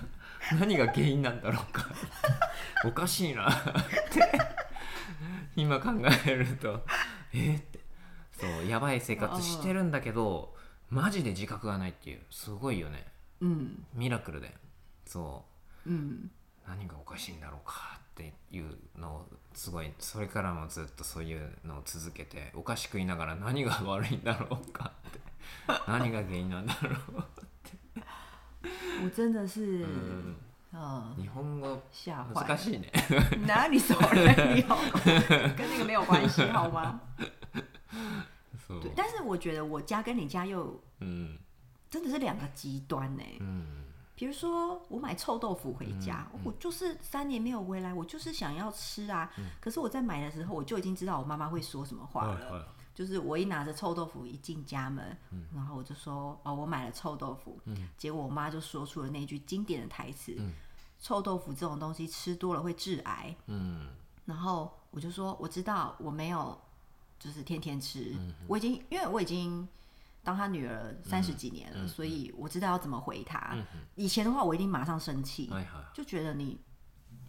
[0.58, 1.86] 何が原因なんだろうか。
[2.86, 3.50] おかしいな。
[3.50, 3.54] っ
[4.10, 4.22] て
[5.56, 5.90] 今考
[6.26, 6.82] えると。
[7.34, 7.80] えーって。
[8.40, 10.54] そうやばい生活してるんだけど
[10.90, 12.20] マジで自覚がないっていう。
[12.30, 13.06] すごいよね。
[13.40, 14.54] 嗯ミラクルで。
[15.04, 15.57] そう
[15.88, 16.30] 嗯，
[16.66, 25.18] 何がおかしいんだろうかっていうのをすごいそれからもずっとそういうのを続けてお菓子食いながら何が悪いんだろうかって。
[25.88, 27.24] 何が原因なんだろう
[29.02, 30.34] 我真的是，嗯
[30.70, 32.58] 然嗯，日本語難。
[32.58, 32.92] しいね。
[33.46, 34.76] 哪里说人你好，
[35.56, 37.00] 跟那个没有关系好吗？
[38.68, 38.80] そう。
[38.82, 41.38] 对，但是我觉得我家跟你家又うん。
[41.88, 43.22] 真的是两个极端呢。
[43.40, 43.64] うん
[44.17, 49.31] 比如说，我买臭豆腐回家，我就是三年没有回来，我就是想要吃啊。
[49.59, 52.51] 可是我在买的时候，我就已经知道我妈妈会说什么话了。
[52.51, 55.17] はい就是我一拿着臭豆腐一进家门，
[55.51, 57.59] 然后我就说哦，我买了臭豆腐。
[57.97, 60.37] 结果我妈就说出了那句经典的台词：
[60.99, 63.35] 臭豆腐这种东西吃多了会致癌。
[63.47, 63.87] うん
[64.25, 66.55] 然后我就说我知道我没有，
[67.17, 68.15] 就是天天吃，
[68.47, 69.67] 我已经因为我已经
[70.23, 73.57] 当他女儿三十几年了，所以我知道要怎么回他。
[73.95, 76.59] 以前的话，我一定马上生气，はいはい就觉得你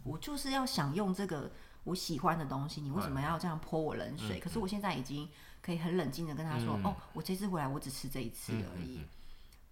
[0.03, 1.51] 我就是要享用这个
[1.83, 4.39] 我喜欢的东西，你为什么要这样泼我冷水？
[4.39, 5.29] 可是我现在已经
[5.61, 9.01] 可以很冷静的跟他说，哦，我这次回来我只吃这一次而已。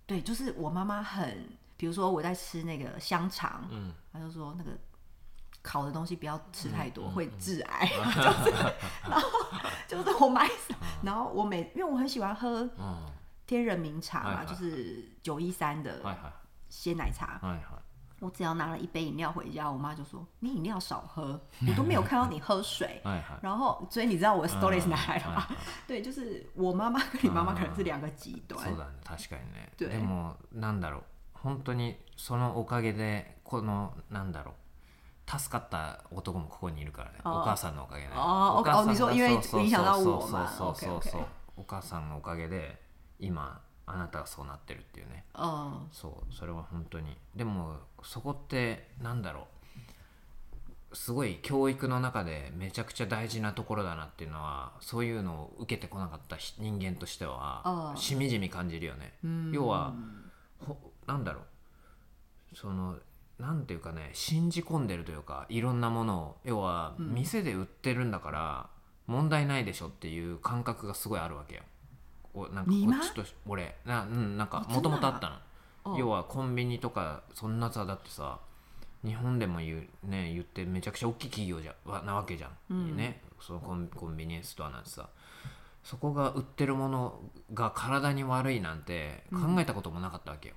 [0.06, 1.48] 对，就是我妈妈很，
[1.78, 4.78] 比如说我在吃那个香肠，嗯，她就说那个
[5.62, 7.88] 烤的东西不要吃太多，会致癌。
[7.88, 7.94] 就
[8.44, 8.52] 是，
[9.10, 9.30] 然后
[9.88, 10.50] 就是我买，
[11.02, 12.96] 然后我每因为我很喜欢喝うん
[13.46, 16.34] 天人茗茶嘛，はいはい就是九一三的はいはい
[16.70, 17.40] 鲜奶茶。
[17.42, 17.84] はいはい
[18.20, 21.38] 我只要拿了一杯饮料回家，我妈就说：“你饮料少喝，
[21.68, 23.02] 我都没有看到你喝水。
[23.04, 25.48] はいはい然后，所以你知道我的 story 是哪来的はい吗？
[25.86, 28.60] 对，就是我妈妈跟你妈妈可能是两个極端。
[28.64, 31.04] そうだね確かにね对でもなんだろう
[31.34, 34.54] 本当にそのおかげでこのなんだろう
[35.29, 37.19] 助かった男もここにいるからね。
[37.25, 38.95] お母さんのおかげねあーお母さん
[41.57, 42.81] お母さんのおかげで
[43.21, 45.25] 今あなたがそうなってるっていうね。
[45.35, 47.17] 嗯そうそれは本当に。
[47.37, 50.97] でもそこってなんだろう。
[50.97, 59.13] すごい教育の中でめちゃくちゃ大事なところだなっていうのはそういうのを受けてこなかった人人間としてはしみじみ感じるよね。
[59.53, 59.93] 要は
[60.67, 62.57] ほなんだろう。
[62.57, 62.97] その
[63.39, 68.67] なんていうかね信じ込んでるというかいろんなものを要は店で売ってるんだから
[69.07, 71.63] 問題ないでしょっていう感覚がすごいあるわけよ。
[72.35, 73.75] おなんかこっちとし俺。
[73.87, 75.31] な,、うん、なんかあもともとあった
[75.87, 75.97] の。
[75.97, 78.39] 要はコンビニとかそんなさだってさ
[79.05, 85.09] 日本でも言う、ね、言ってめちゃくちゃ大きい企業じゃわなわけじゃん、ね、そのコンコンビニエンスストアなんてさ。
[85.85, 87.19] そこが売ってるもの
[87.55, 90.55] が体に悪いなんて考えたこともなかったわけよ、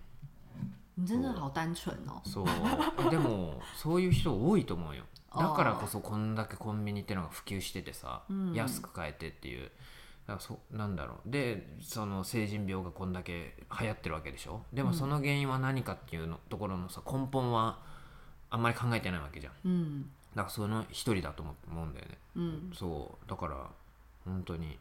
[1.01, 2.21] 你真的好单纯哦。
[2.23, 3.09] そう。
[3.09, 5.03] でもそういう人多いと思うよ。
[5.35, 8.23] だからこそこんだけコンビニってのが普及しててさ、
[8.53, 9.71] 安く買えてっていう。
[10.27, 11.31] だからそなんだろう。
[11.31, 14.61] でその成人病がこんだけ流行ってるわけでしょ？
[14.71, 17.79] でもその原因は何かっていうのところのさ根本は
[18.49, 19.53] あんまり考えてないわけじゃん。
[19.63, 22.17] 嗯だからその一人だと思思うんだよね。
[22.35, 23.29] 嗯そう。
[23.29, 23.55] だから
[24.25, 24.77] 本当に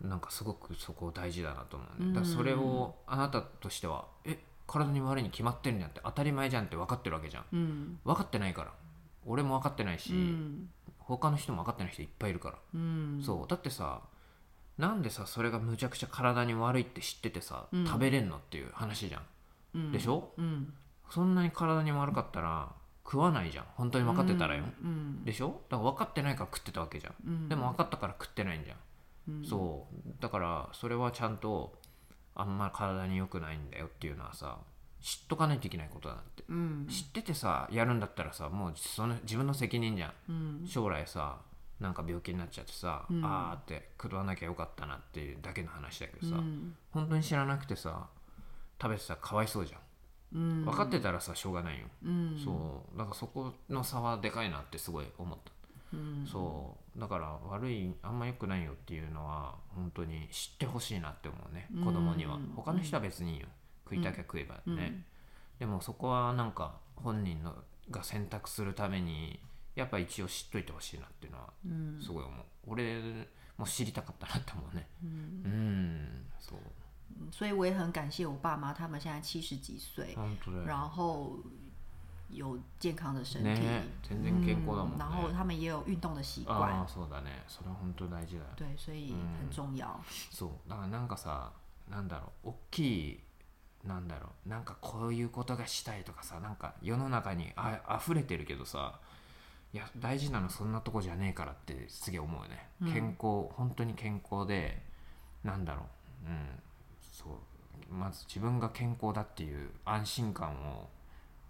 [0.00, 2.14] なんかすごくそこ大事だなと思うね。
[2.14, 4.38] だからそれをあなたとしてはえ
[4.68, 7.44] 体に悪いに決まってるんじゃんって当たり前じゃんって分かってるわけじゃん。
[7.52, 8.72] 嗯分かってないから。
[9.26, 13.48] 俺も分かってないし、嗯他の人も分かってない人いっぱいいるから、嗯そう。
[13.48, 14.02] だってさ
[14.76, 19.22] なんでさそれがむちゃくちゃ体に悪いって知っててさ、食べれんのっていう話じゃん、
[19.74, 20.32] 嗯でしょ？
[20.36, 20.72] 嗯
[21.10, 22.68] そんなに体に悪かったら
[23.04, 23.64] 食わないじゃん。
[23.74, 25.62] 本当に分かってたらよ、嗯でしょ？
[25.70, 30.12] だから分かってないから食ってたわけじゃん、嗯でも分かったから食ってないんじゃん、そう。
[30.20, 31.77] だからそれはちゃんと
[32.38, 34.56] あんま体に良くないんだよっていうのはさ
[35.02, 41.36] 知っとかないといけないことだなって、嗯知っててさやるんだったらさもうその自分の責任じゃん、嗯将来さ
[41.78, 48.08] なんか病気になっちゃってさ、あーって食わなきゃよかったなっていうだけの話だけどさ、嗯本当に知らなくてさ
[48.82, 49.80] 食べてたらかわいそうじゃん。
[50.30, 52.98] 嗯分かってたらさしょうがないよ、嗯そう。
[52.98, 55.52] だからそこの差はでかいなってすごい思った、
[56.30, 57.00] そう。
[57.00, 61.68] だから悪いあんま良くないよっていうのは本当に知ってほしいなって思うね。
[61.84, 63.46] 子供には、他の人は別にいいよ。
[63.84, 65.04] 食いたきゃ食えばね、
[65.58, 67.54] でもそこはなんか本人の
[67.90, 69.40] が選択するために
[69.74, 71.52] やっぱ一応知っといてほしいなっていうのは
[72.02, 73.00] すごい思う、俺
[73.56, 74.86] も知りたかったなって思うね。
[75.02, 76.26] うん。
[76.38, 76.58] そう。
[77.30, 80.14] 所以我也很感谢我爸妈，他们现在七十几岁，
[80.66, 81.38] 然后
[82.30, 83.82] 有健康的身体，ね。
[84.02, 86.84] 全然健康だもんね、然后他们也有运动的习あ惯。
[86.84, 87.42] あ，そうだね。
[87.48, 88.46] それは本当大事だよ。
[88.56, 90.00] 对，所以很重要。
[90.30, 90.50] そう。
[90.68, 91.52] だからなんかさ
[91.88, 92.48] なんだろう。
[92.50, 92.80] 大き
[93.12, 93.20] い
[93.84, 94.48] なんだろう。
[94.48, 99.00] なんかこういうことがしたいとかさなんか世の中にあ溢れてるけどさ
[99.72, 104.82] いや大事なのそんなとこじゃねえからってすげえ思うよね、健康本当に健康で
[105.44, 105.86] なんだろ
[106.26, 106.28] う。
[106.28, 106.62] うん。
[107.00, 107.94] そう。
[107.94, 110.90] まず自分が健康だっていう安心感を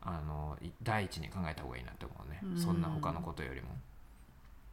[0.01, 3.68] あのい第一に考えた方がいいなって思うね、そんな他のことよりも。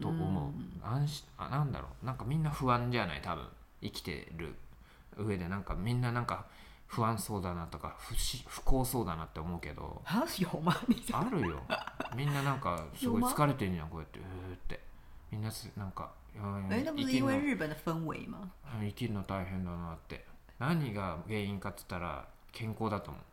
[0.01, 0.51] と思う、
[0.86, 2.05] 安心あなんだろう。
[2.05, 3.21] なんかみんな不安じゃない？
[3.21, 3.45] 多分。
[3.82, 4.55] 生きてる
[5.17, 5.47] 上で。
[5.47, 6.45] なんかみんななんか
[6.88, 10.01] 不安そうだなとか不し不幸そうだなって思うけど。
[10.05, 10.26] あ
[11.32, 11.61] るよ。
[12.15, 14.19] みんななんか すごい疲れてんじゃんこうやって。
[14.19, 14.80] うーって。
[15.32, 17.32] みんなすなんかいや哎，那不是生きるの。
[17.32, 18.49] 因为日本的氛围吗？
[18.82, 20.26] 生きるの大変だなって。
[20.59, 23.23] 何が原因かっつったら健康だと思う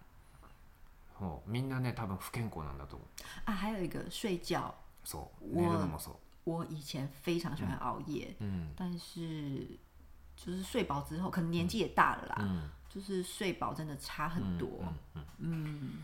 [1.22, 3.08] そうみんなね多分不健康なんだと思う。
[3.44, 5.56] 啊，还有一个睡觉，そう。
[5.56, 6.14] 我寝るのもそう。
[6.44, 9.78] 我以前非常喜欢熬夜，うん但是
[10.36, 14.68] 就是睡饱之后，可能年纪也大了啦，うん就是睡饱真的差很多。
[15.38, 16.02] 嗯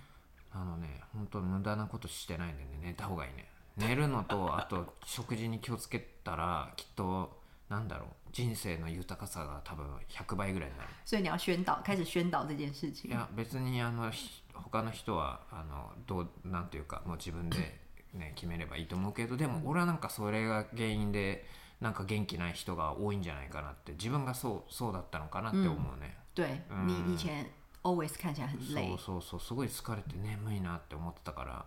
[0.53, 3.51] あのね本当無駄なことしてないんでね寝た方がいいね。
[3.77, 10.91] 寝るのとあと食事に気をつけたらきっとなんだろう人生の豊かさが多分100倍ぐらいになる。
[11.05, 13.11] 所以你要宣导，开始宣导这件事い情。
[13.11, 17.79] や別にあのひ他の人はあのどうなんていうかもう自分で、
[18.15, 21.47] ね、 決めればいいと思うけどでも俺はなんかそれが原因で
[21.81, 27.47] なんか元気ない人が多いんじゃないかなって自分がそうそうだったのかなって思うね、对、你以前
[27.85, 28.99] always 看起来很累そう。
[28.99, 31.65] そうそうすごい疲れて眠いなって思ってたから。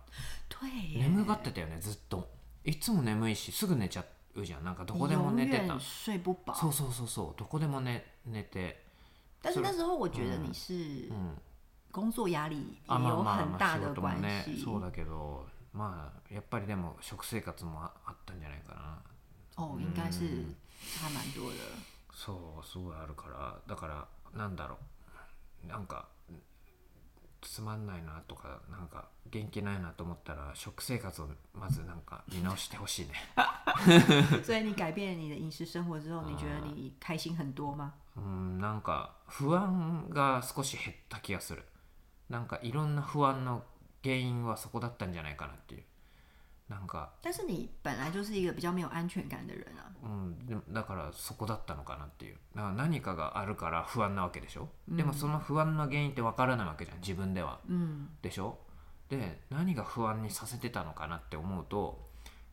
[0.48, 2.28] 对耶，眠がってたよねずっと。
[2.64, 4.64] いつも眠いしすぐ寝ちゃうじゃん。
[4.64, 5.74] なんかどこでも永寝てた。
[5.74, 6.54] 远睡不饱。
[6.54, 8.84] そうそうそうそうどこでも寝寝て。
[9.42, 10.74] 但是那时候我觉得你是
[11.10, 11.36] うん
[11.92, 14.64] 工作压力也有まあまあ很大的关ね系。
[14.64, 18.98] そうだけどまあやっぱりでも食生活もああったんじゃないかな
[19.56, 20.20] 哦，应该是
[20.80, 21.58] 差蛮多的。
[22.12, 24.78] そうすごいあるからだからなんだろ
[25.64, 26.08] うなんか
[27.40, 33.14] つまんないなとかなんか元気ないなと思ったら食生活をまずなんか見直してほしいね
[34.44, 37.92] 所以你改变你的饮食生活之后，你觉得你开心很多吗？
[38.16, 41.64] うんなんか不安が少し減った気がする
[42.32, 43.62] なんかいろんな不安の
[44.02, 45.82] 原因はそこだったんじゃないかなっていう。
[46.68, 49.92] なんか但是你本来就是一个比较没有安全感的人啊。
[50.02, 52.36] うん、でもだからそこだったのかなっていう。
[52.56, 57.60] だから何かがあるから不安なわけでしょ、でもその不安の原因って分からないわけじゃん自分では。
[57.68, 58.56] 嗯でしょ？
[59.10, 62.00] で何が不安にさせてたのかなって思うと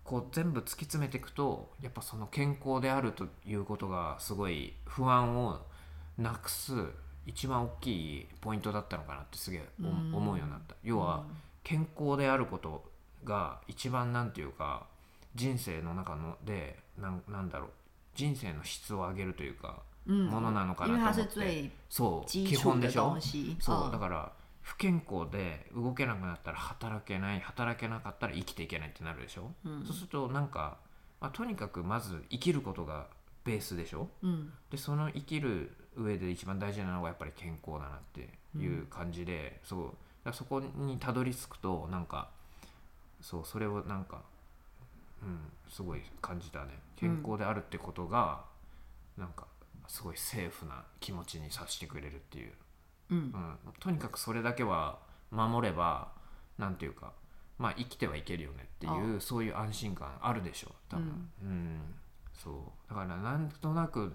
[0.03, 5.61] こう全部突き詰めていくとやっぱその健康であるということがすごい不安を
[6.17, 6.73] なくす
[7.30, 10.75] 一番大きいポイントだったのかなってすげえ思うようになった。
[10.84, 11.23] 要は
[11.63, 12.84] 健康であること
[13.23, 14.88] が一番なんていうか
[15.36, 17.69] 人生の中のでなんなんだろう。
[18.15, 21.71] 人生の質を上げるというか、嗯，ものなのかなと思って。
[21.89, 23.11] そう基本でしょ？
[23.11, 23.55] 东西。
[23.59, 29.51] そう、嗯だから不健康で動けなくなったら働けない働けなかったら生きていけないってなるでしょ、
[29.86, 30.77] そうするとなんか、
[31.21, 33.07] まあ、とにかくまず生きることが
[33.45, 34.09] ベースでしょ？
[34.21, 39.83] 嗯でその生きる上で一番大事なのがやっぱり健康だなっていう感じで、そう。
[39.83, 39.95] だか
[40.25, 42.29] らそこにたどり着くとなんか
[43.21, 44.21] そうそれをなんか
[45.21, 45.39] うん
[45.69, 46.79] すごい感じたね。
[46.95, 48.43] 健康であるってことが、
[49.17, 49.47] なんか
[49.87, 52.51] すごいセーフな気持ちにさせてくれるっていう。
[53.09, 54.99] 嗯うん、とにかくそれだけは
[55.31, 56.09] 守れば
[56.59, 57.11] なんていうか
[57.57, 61.79] まあ生きてはいけるよねっていうそういう安心感あるでしょう多分、うん。
[62.33, 62.53] そう。
[62.89, 64.13] だからなんとなく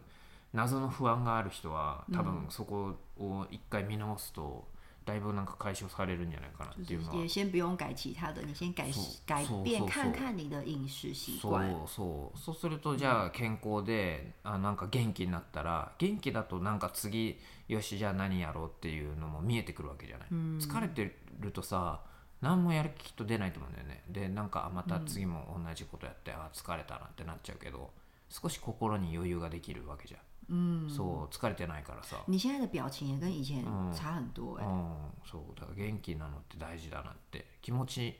[0.55, 4.73] 謎の不安がある人は多分そこを一回見直すと
[5.05, 7.15] だいぶなんか解消されるんじゃないかなっていうのは。
[7.17, 9.05] 也先不用改其他的，你先改そう。
[9.27, 9.89] 改そう变そう。
[9.91, 11.69] 看看你的饮食习そ惯。
[11.69, 12.39] うそう。
[12.39, 17.39] そうするとじゃあ健康であなんか元気になったら元気だとなんか次
[17.69, 22.01] よしじゃあ何やろうっていうのも見えてくるわけじゃない、疲れてるとさ
[22.41, 24.05] 何もやる気きっと出ないと思うんだよね。
[24.09, 27.91] でなんかあまた次も同じことやって、あ疲れたなってなっちゃうけど
[28.31, 32.23] 少し心に余裕ができるわけじゃん、嗯，そう疲れてないからさ。
[32.27, 37.47] 你现在的表情也跟以前嗯差很多哎、うん、そうだから元気なのって大事だなって。
[37.63, 38.19] 気持ち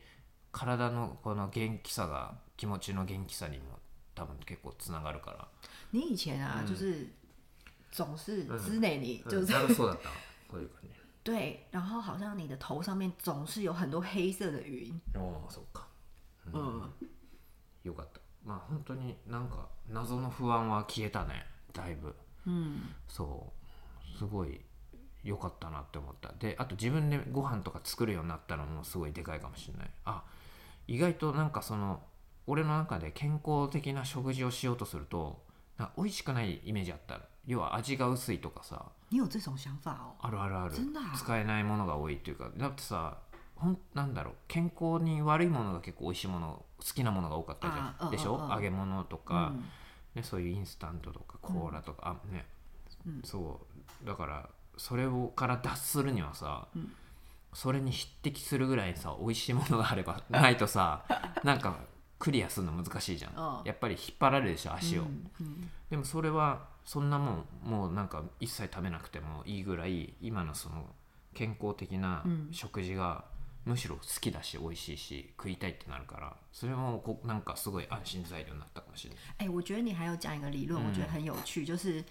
[0.53, 3.64] 体のこの元気さが気持ちの元気さにも
[4.14, 5.49] 多分結構つながるから。
[5.91, 7.09] 你以前啊，就是
[7.93, 10.09] 总是之内你就是、そうだった。
[10.49, 10.91] こういう感じ。
[11.25, 15.87] 对，然后好像你的头上面总是有很多黑色的云，おおそうか。
[16.53, 16.91] 嗯，
[17.83, 18.20] よかった。
[18.45, 22.14] まあ本当になんか謎の不安は消えたねだいぶ。
[22.47, 23.53] 嗯そ
[24.14, 24.18] う。
[24.18, 24.61] すごい
[25.22, 26.33] 良かったなって思った。
[26.39, 29.91] であと自分でご飯とか作るようになったのもすごいでかいかもしれない。
[30.05, 30.22] あ
[30.87, 32.01] 意外となんかその
[32.47, 35.43] 俺の中で健康的な食事をしようとすると
[35.79, 37.20] な美味しくないイメージあった。
[37.47, 38.87] 要は味が薄いとかさ？
[39.11, 40.75] あるあるある。
[41.16, 42.51] 使えないものが多いっていうか。
[42.57, 43.18] だってさ
[43.55, 44.35] ほんなんだろう。
[44.49, 48.35] 健康に悪いものが結構美味しいもの好きなものが多かったじゃあんでしょ？
[48.35, 49.64] うんうんうん揚げ物とか、嗯
[50.14, 52.46] ね、そういうインスタントとかコーラとか、あね、
[53.24, 53.60] そ
[54.02, 54.06] う。
[54.06, 56.68] だからそれをから脱するにはさ、
[57.52, 61.04] それに匹敵するぐらいさ美味しいものがあれば ないとさ
[61.44, 61.78] なんか
[62.18, 65.04] クリアするの難しいじゃん、うんやっぱり引っ張られるでしょ足を、
[65.90, 70.86] でもそれはそんなもんもうなんか一切食べなくてもいいぐらい今のその
[71.32, 73.24] 健康的な食事が
[73.64, 79.20] むしろ好きだし美味しいし食いたいってなるからそれもこなんかすごい安心材料になったかもしれない。
[79.38, 82.04] 哎、我觉得你还有讲一个理论，我觉得很有趣，就是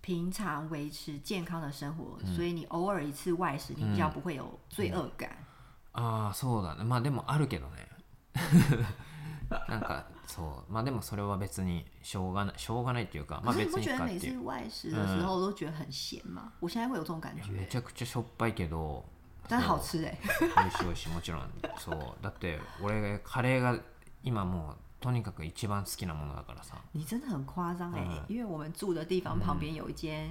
[0.00, 5.30] 平常维持健康的生活，所以你偶尔一次外食，你比较不会有罪恶感。
[5.92, 6.84] ああそうだね。
[6.84, 7.88] まあでもあるけどね。
[9.68, 10.72] なんかそう。
[10.72, 16.52] まあでもそれは別にしょうがないしょうがないっていうかまあ可是你別にいい不 觉得每次外食的时候都觉得很咸吗？
[16.60, 19.04] 我现在会有这种感觉，めちゃくちゃしょっぱいけど
[19.48, 21.08] 但是好吃哎、美味しい美味しい。
[21.10, 21.50] もちろん。
[21.78, 22.22] そう。
[22.22, 23.78] だって俺カレーが
[24.22, 26.76] 今もうとにかく一番好きなものだからさ。
[26.92, 28.24] 你真的很夸张哎，嗯。
[28.28, 30.30] 因为我们住的地方旁边有一间，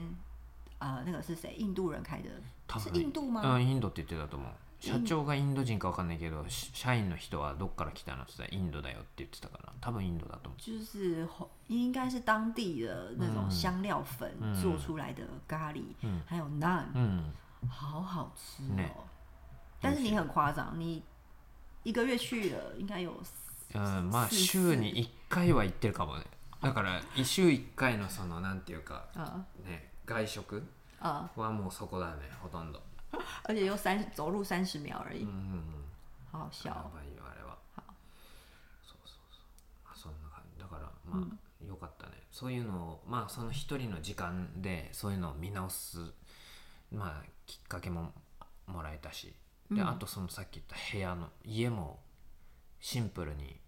[0.80, 1.56] 呃，那个是谁？
[1.58, 3.42] 印度人开的，是多分印度吗？
[3.44, 4.52] うんインドって言ってたと思う。
[4.78, 9.72] 社長がインド人か分かんないけどし社員の人はどっから来たのって言ったらインドだよって言ってたから。
[9.80, 10.62] 多分インドだと思う。
[10.62, 11.26] 就是
[11.68, 14.30] 应该是当地的那种香料粉
[14.62, 15.82] 做出来的咖喱，
[16.28, 17.34] 还有 naan，、うん
[17.70, 18.76] 好好吃哦。
[18.76, 18.92] ね
[19.82, 21.04] 但是你很夸张，你
[21.84, 23.12] 一个月去了应该有
[23.74, 26.26] うんまあす週に1回は行ってるかもね。
[26.62, 30.64] だから週1回のそのなんていうか呃ね外食
[31.02, 32.82] 呃，はもうそこだねほとんど。
[33.44, 35.86] 而且又三走路三十秒而已，うんうんうん。
[36.32, 36.74] 好好笑。
[36.74, 36.76] 哦。
[36.76, 37.58] やばいよあれは。
[38.84, 39.42] そうそうそう。
[39.86, 40.60] まあそんな感じ。
[40.60, 42.14] だからまあ、よかったね。
[42.32, 46.00] そういうのをまあその一人の時間でそういうのを見直す。
[46.92, 48.14] まあきっかけも
[48.68, 49.34] もらえたし
[49.72, 52.00] で、あとそのさっき言った部屋の家も
[52.80, 53.60] シンプルに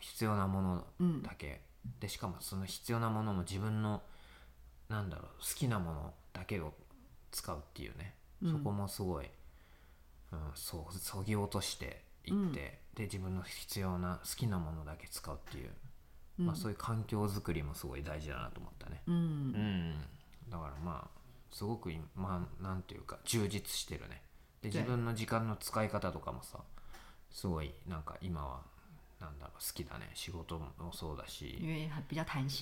[0.00, 0.86] 必要なもの
[1.22, 1.60] だけ、
[2.00, 4.02] でしかもその必要なものも自分の
[4.88, 6.72] なんだろう好きなものだけを
[7.30, 8.14] 使うっていうね、
[8.44, 9.26] そこもすごい、
[10.32, 15.70] うん、そうそぎ落としていって、で自分の必要な好きなものだけ使うっていう、
[16.38, 19.02] まあ、そういう環境づくりもすごい大事だなと思ったね。
[19.06, 19.94] 嗯うん、
[20.50, 21.21] だからまあ
[21.52, 24.22] すごくいまあなんていうか充実してるね。
[24.62, 26.58] で自分の時間の使い方とかもさ
[27.30, 28.60] すごいなんか今は
[29.20, 30.10] なんだろう好きだね。
[30.14, 31.58] 仕事もそうだし。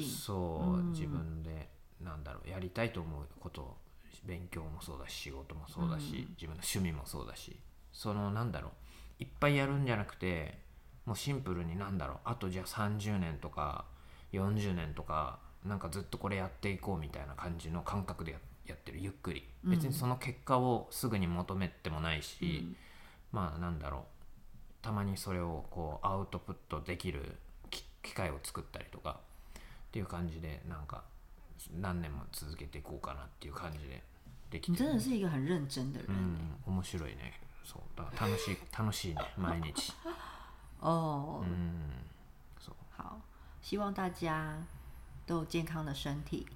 [0.07, 1.69] そう、自分で
[2.01, 3.77] なんだろうやりたいと思うこと
[4.25, 7.57] 勉強もそうだし仕事もそうだし、自分の趣味もそうだし
[7.93, 8.69] そのなんだろ
[9.21, 10.59] ういっぱいやるんじゃなくて
[11.07, 13.85] もうシンプルになんだろうあとじゃあ30年とか
[14.33, 18.39] 40年とかなんかずっとこれやっていこうみたいな感じの感覚でや
[18.71, 19.47] やってるゆっくり。
[19.65, 22.75] 別にその結果をすぐに求めてもないし、
[23.33, 24.03] まあなんだろう。
[24.83, 27.37] たまにそれをこうアウトプットできる
[27.69, 29.21] き機会を作ったりとか
[29.59, 29.63] っ
[29.93, 31.05] ていう感じでなんか
[31.79, 34.03] 何年も続けていこうかなっていう感じで
[34.51, 34.85] できてる。
[34.85, 36.75] 你真的是一个很认真的人、うん。
[36.75, 37.39] 面白いね。
[37.63, 37.83] そう。
[37.95, 39.21] だから楽しい 楽しいね。
[39.37, 39.93] 毎日。
[40.81, 41.45] 哦。
[41.45, 42.07] うん。
[42.59, 42.75] そう。
[42.97, 43.21] 好，
[43.61, 44.57] 希望大家
[45.27, 46.47] 都有健康的身体，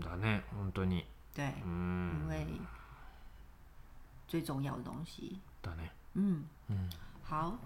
[0.00, 0.42] だね。
[0.56, 2.47] 本当に对，うん因为
[4.27, 5.39] 最重要的东西。
[5.61, 6.89] だね嗯，うん
[7.23, 7.57] 好，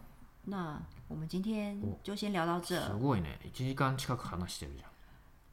[0.46, 2.92] 那我们今天就先聊到这す。
[2.94, 4.90] ごいね1時間近く話してるじゃん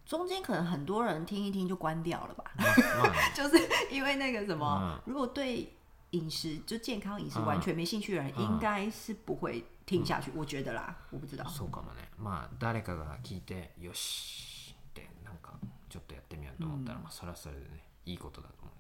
[0.07, 3.57] 中间可能很多人听一听就关掉了吧，まあ ま あね就是
[3.93, 5.73] 因为那个什么，如果对
[6.11, 10.33] 饮食就健康饮食完全没兴趣的人，应该是不会听下去。
[10.35, 11.47] 我觉得啦，我不知道。
[11.49, 15.53] そうかもねまあ誰かが聞いてよしってなんか
[15.89, 18.71] ちょっとやってみようと思ったら、まあそれはそれでね いいことだと思う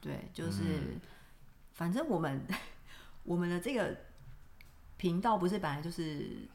[0.00, 0.98] 对，就是、
[1.74, 2.46] 反正我们
[3.24, 3.96] 我们的这个
[4.96, 6.48] 频道不是本来就是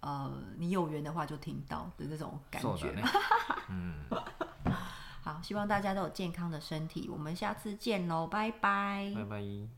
[0.00, 3.02] 呃，你有缘的话就听到的那种感觉そうだね
[4.08, 4.24] 嘛。
[5.22, 9.68] 好，希望大家都有健康的身体，我们下次见喽，拜拜バイバイ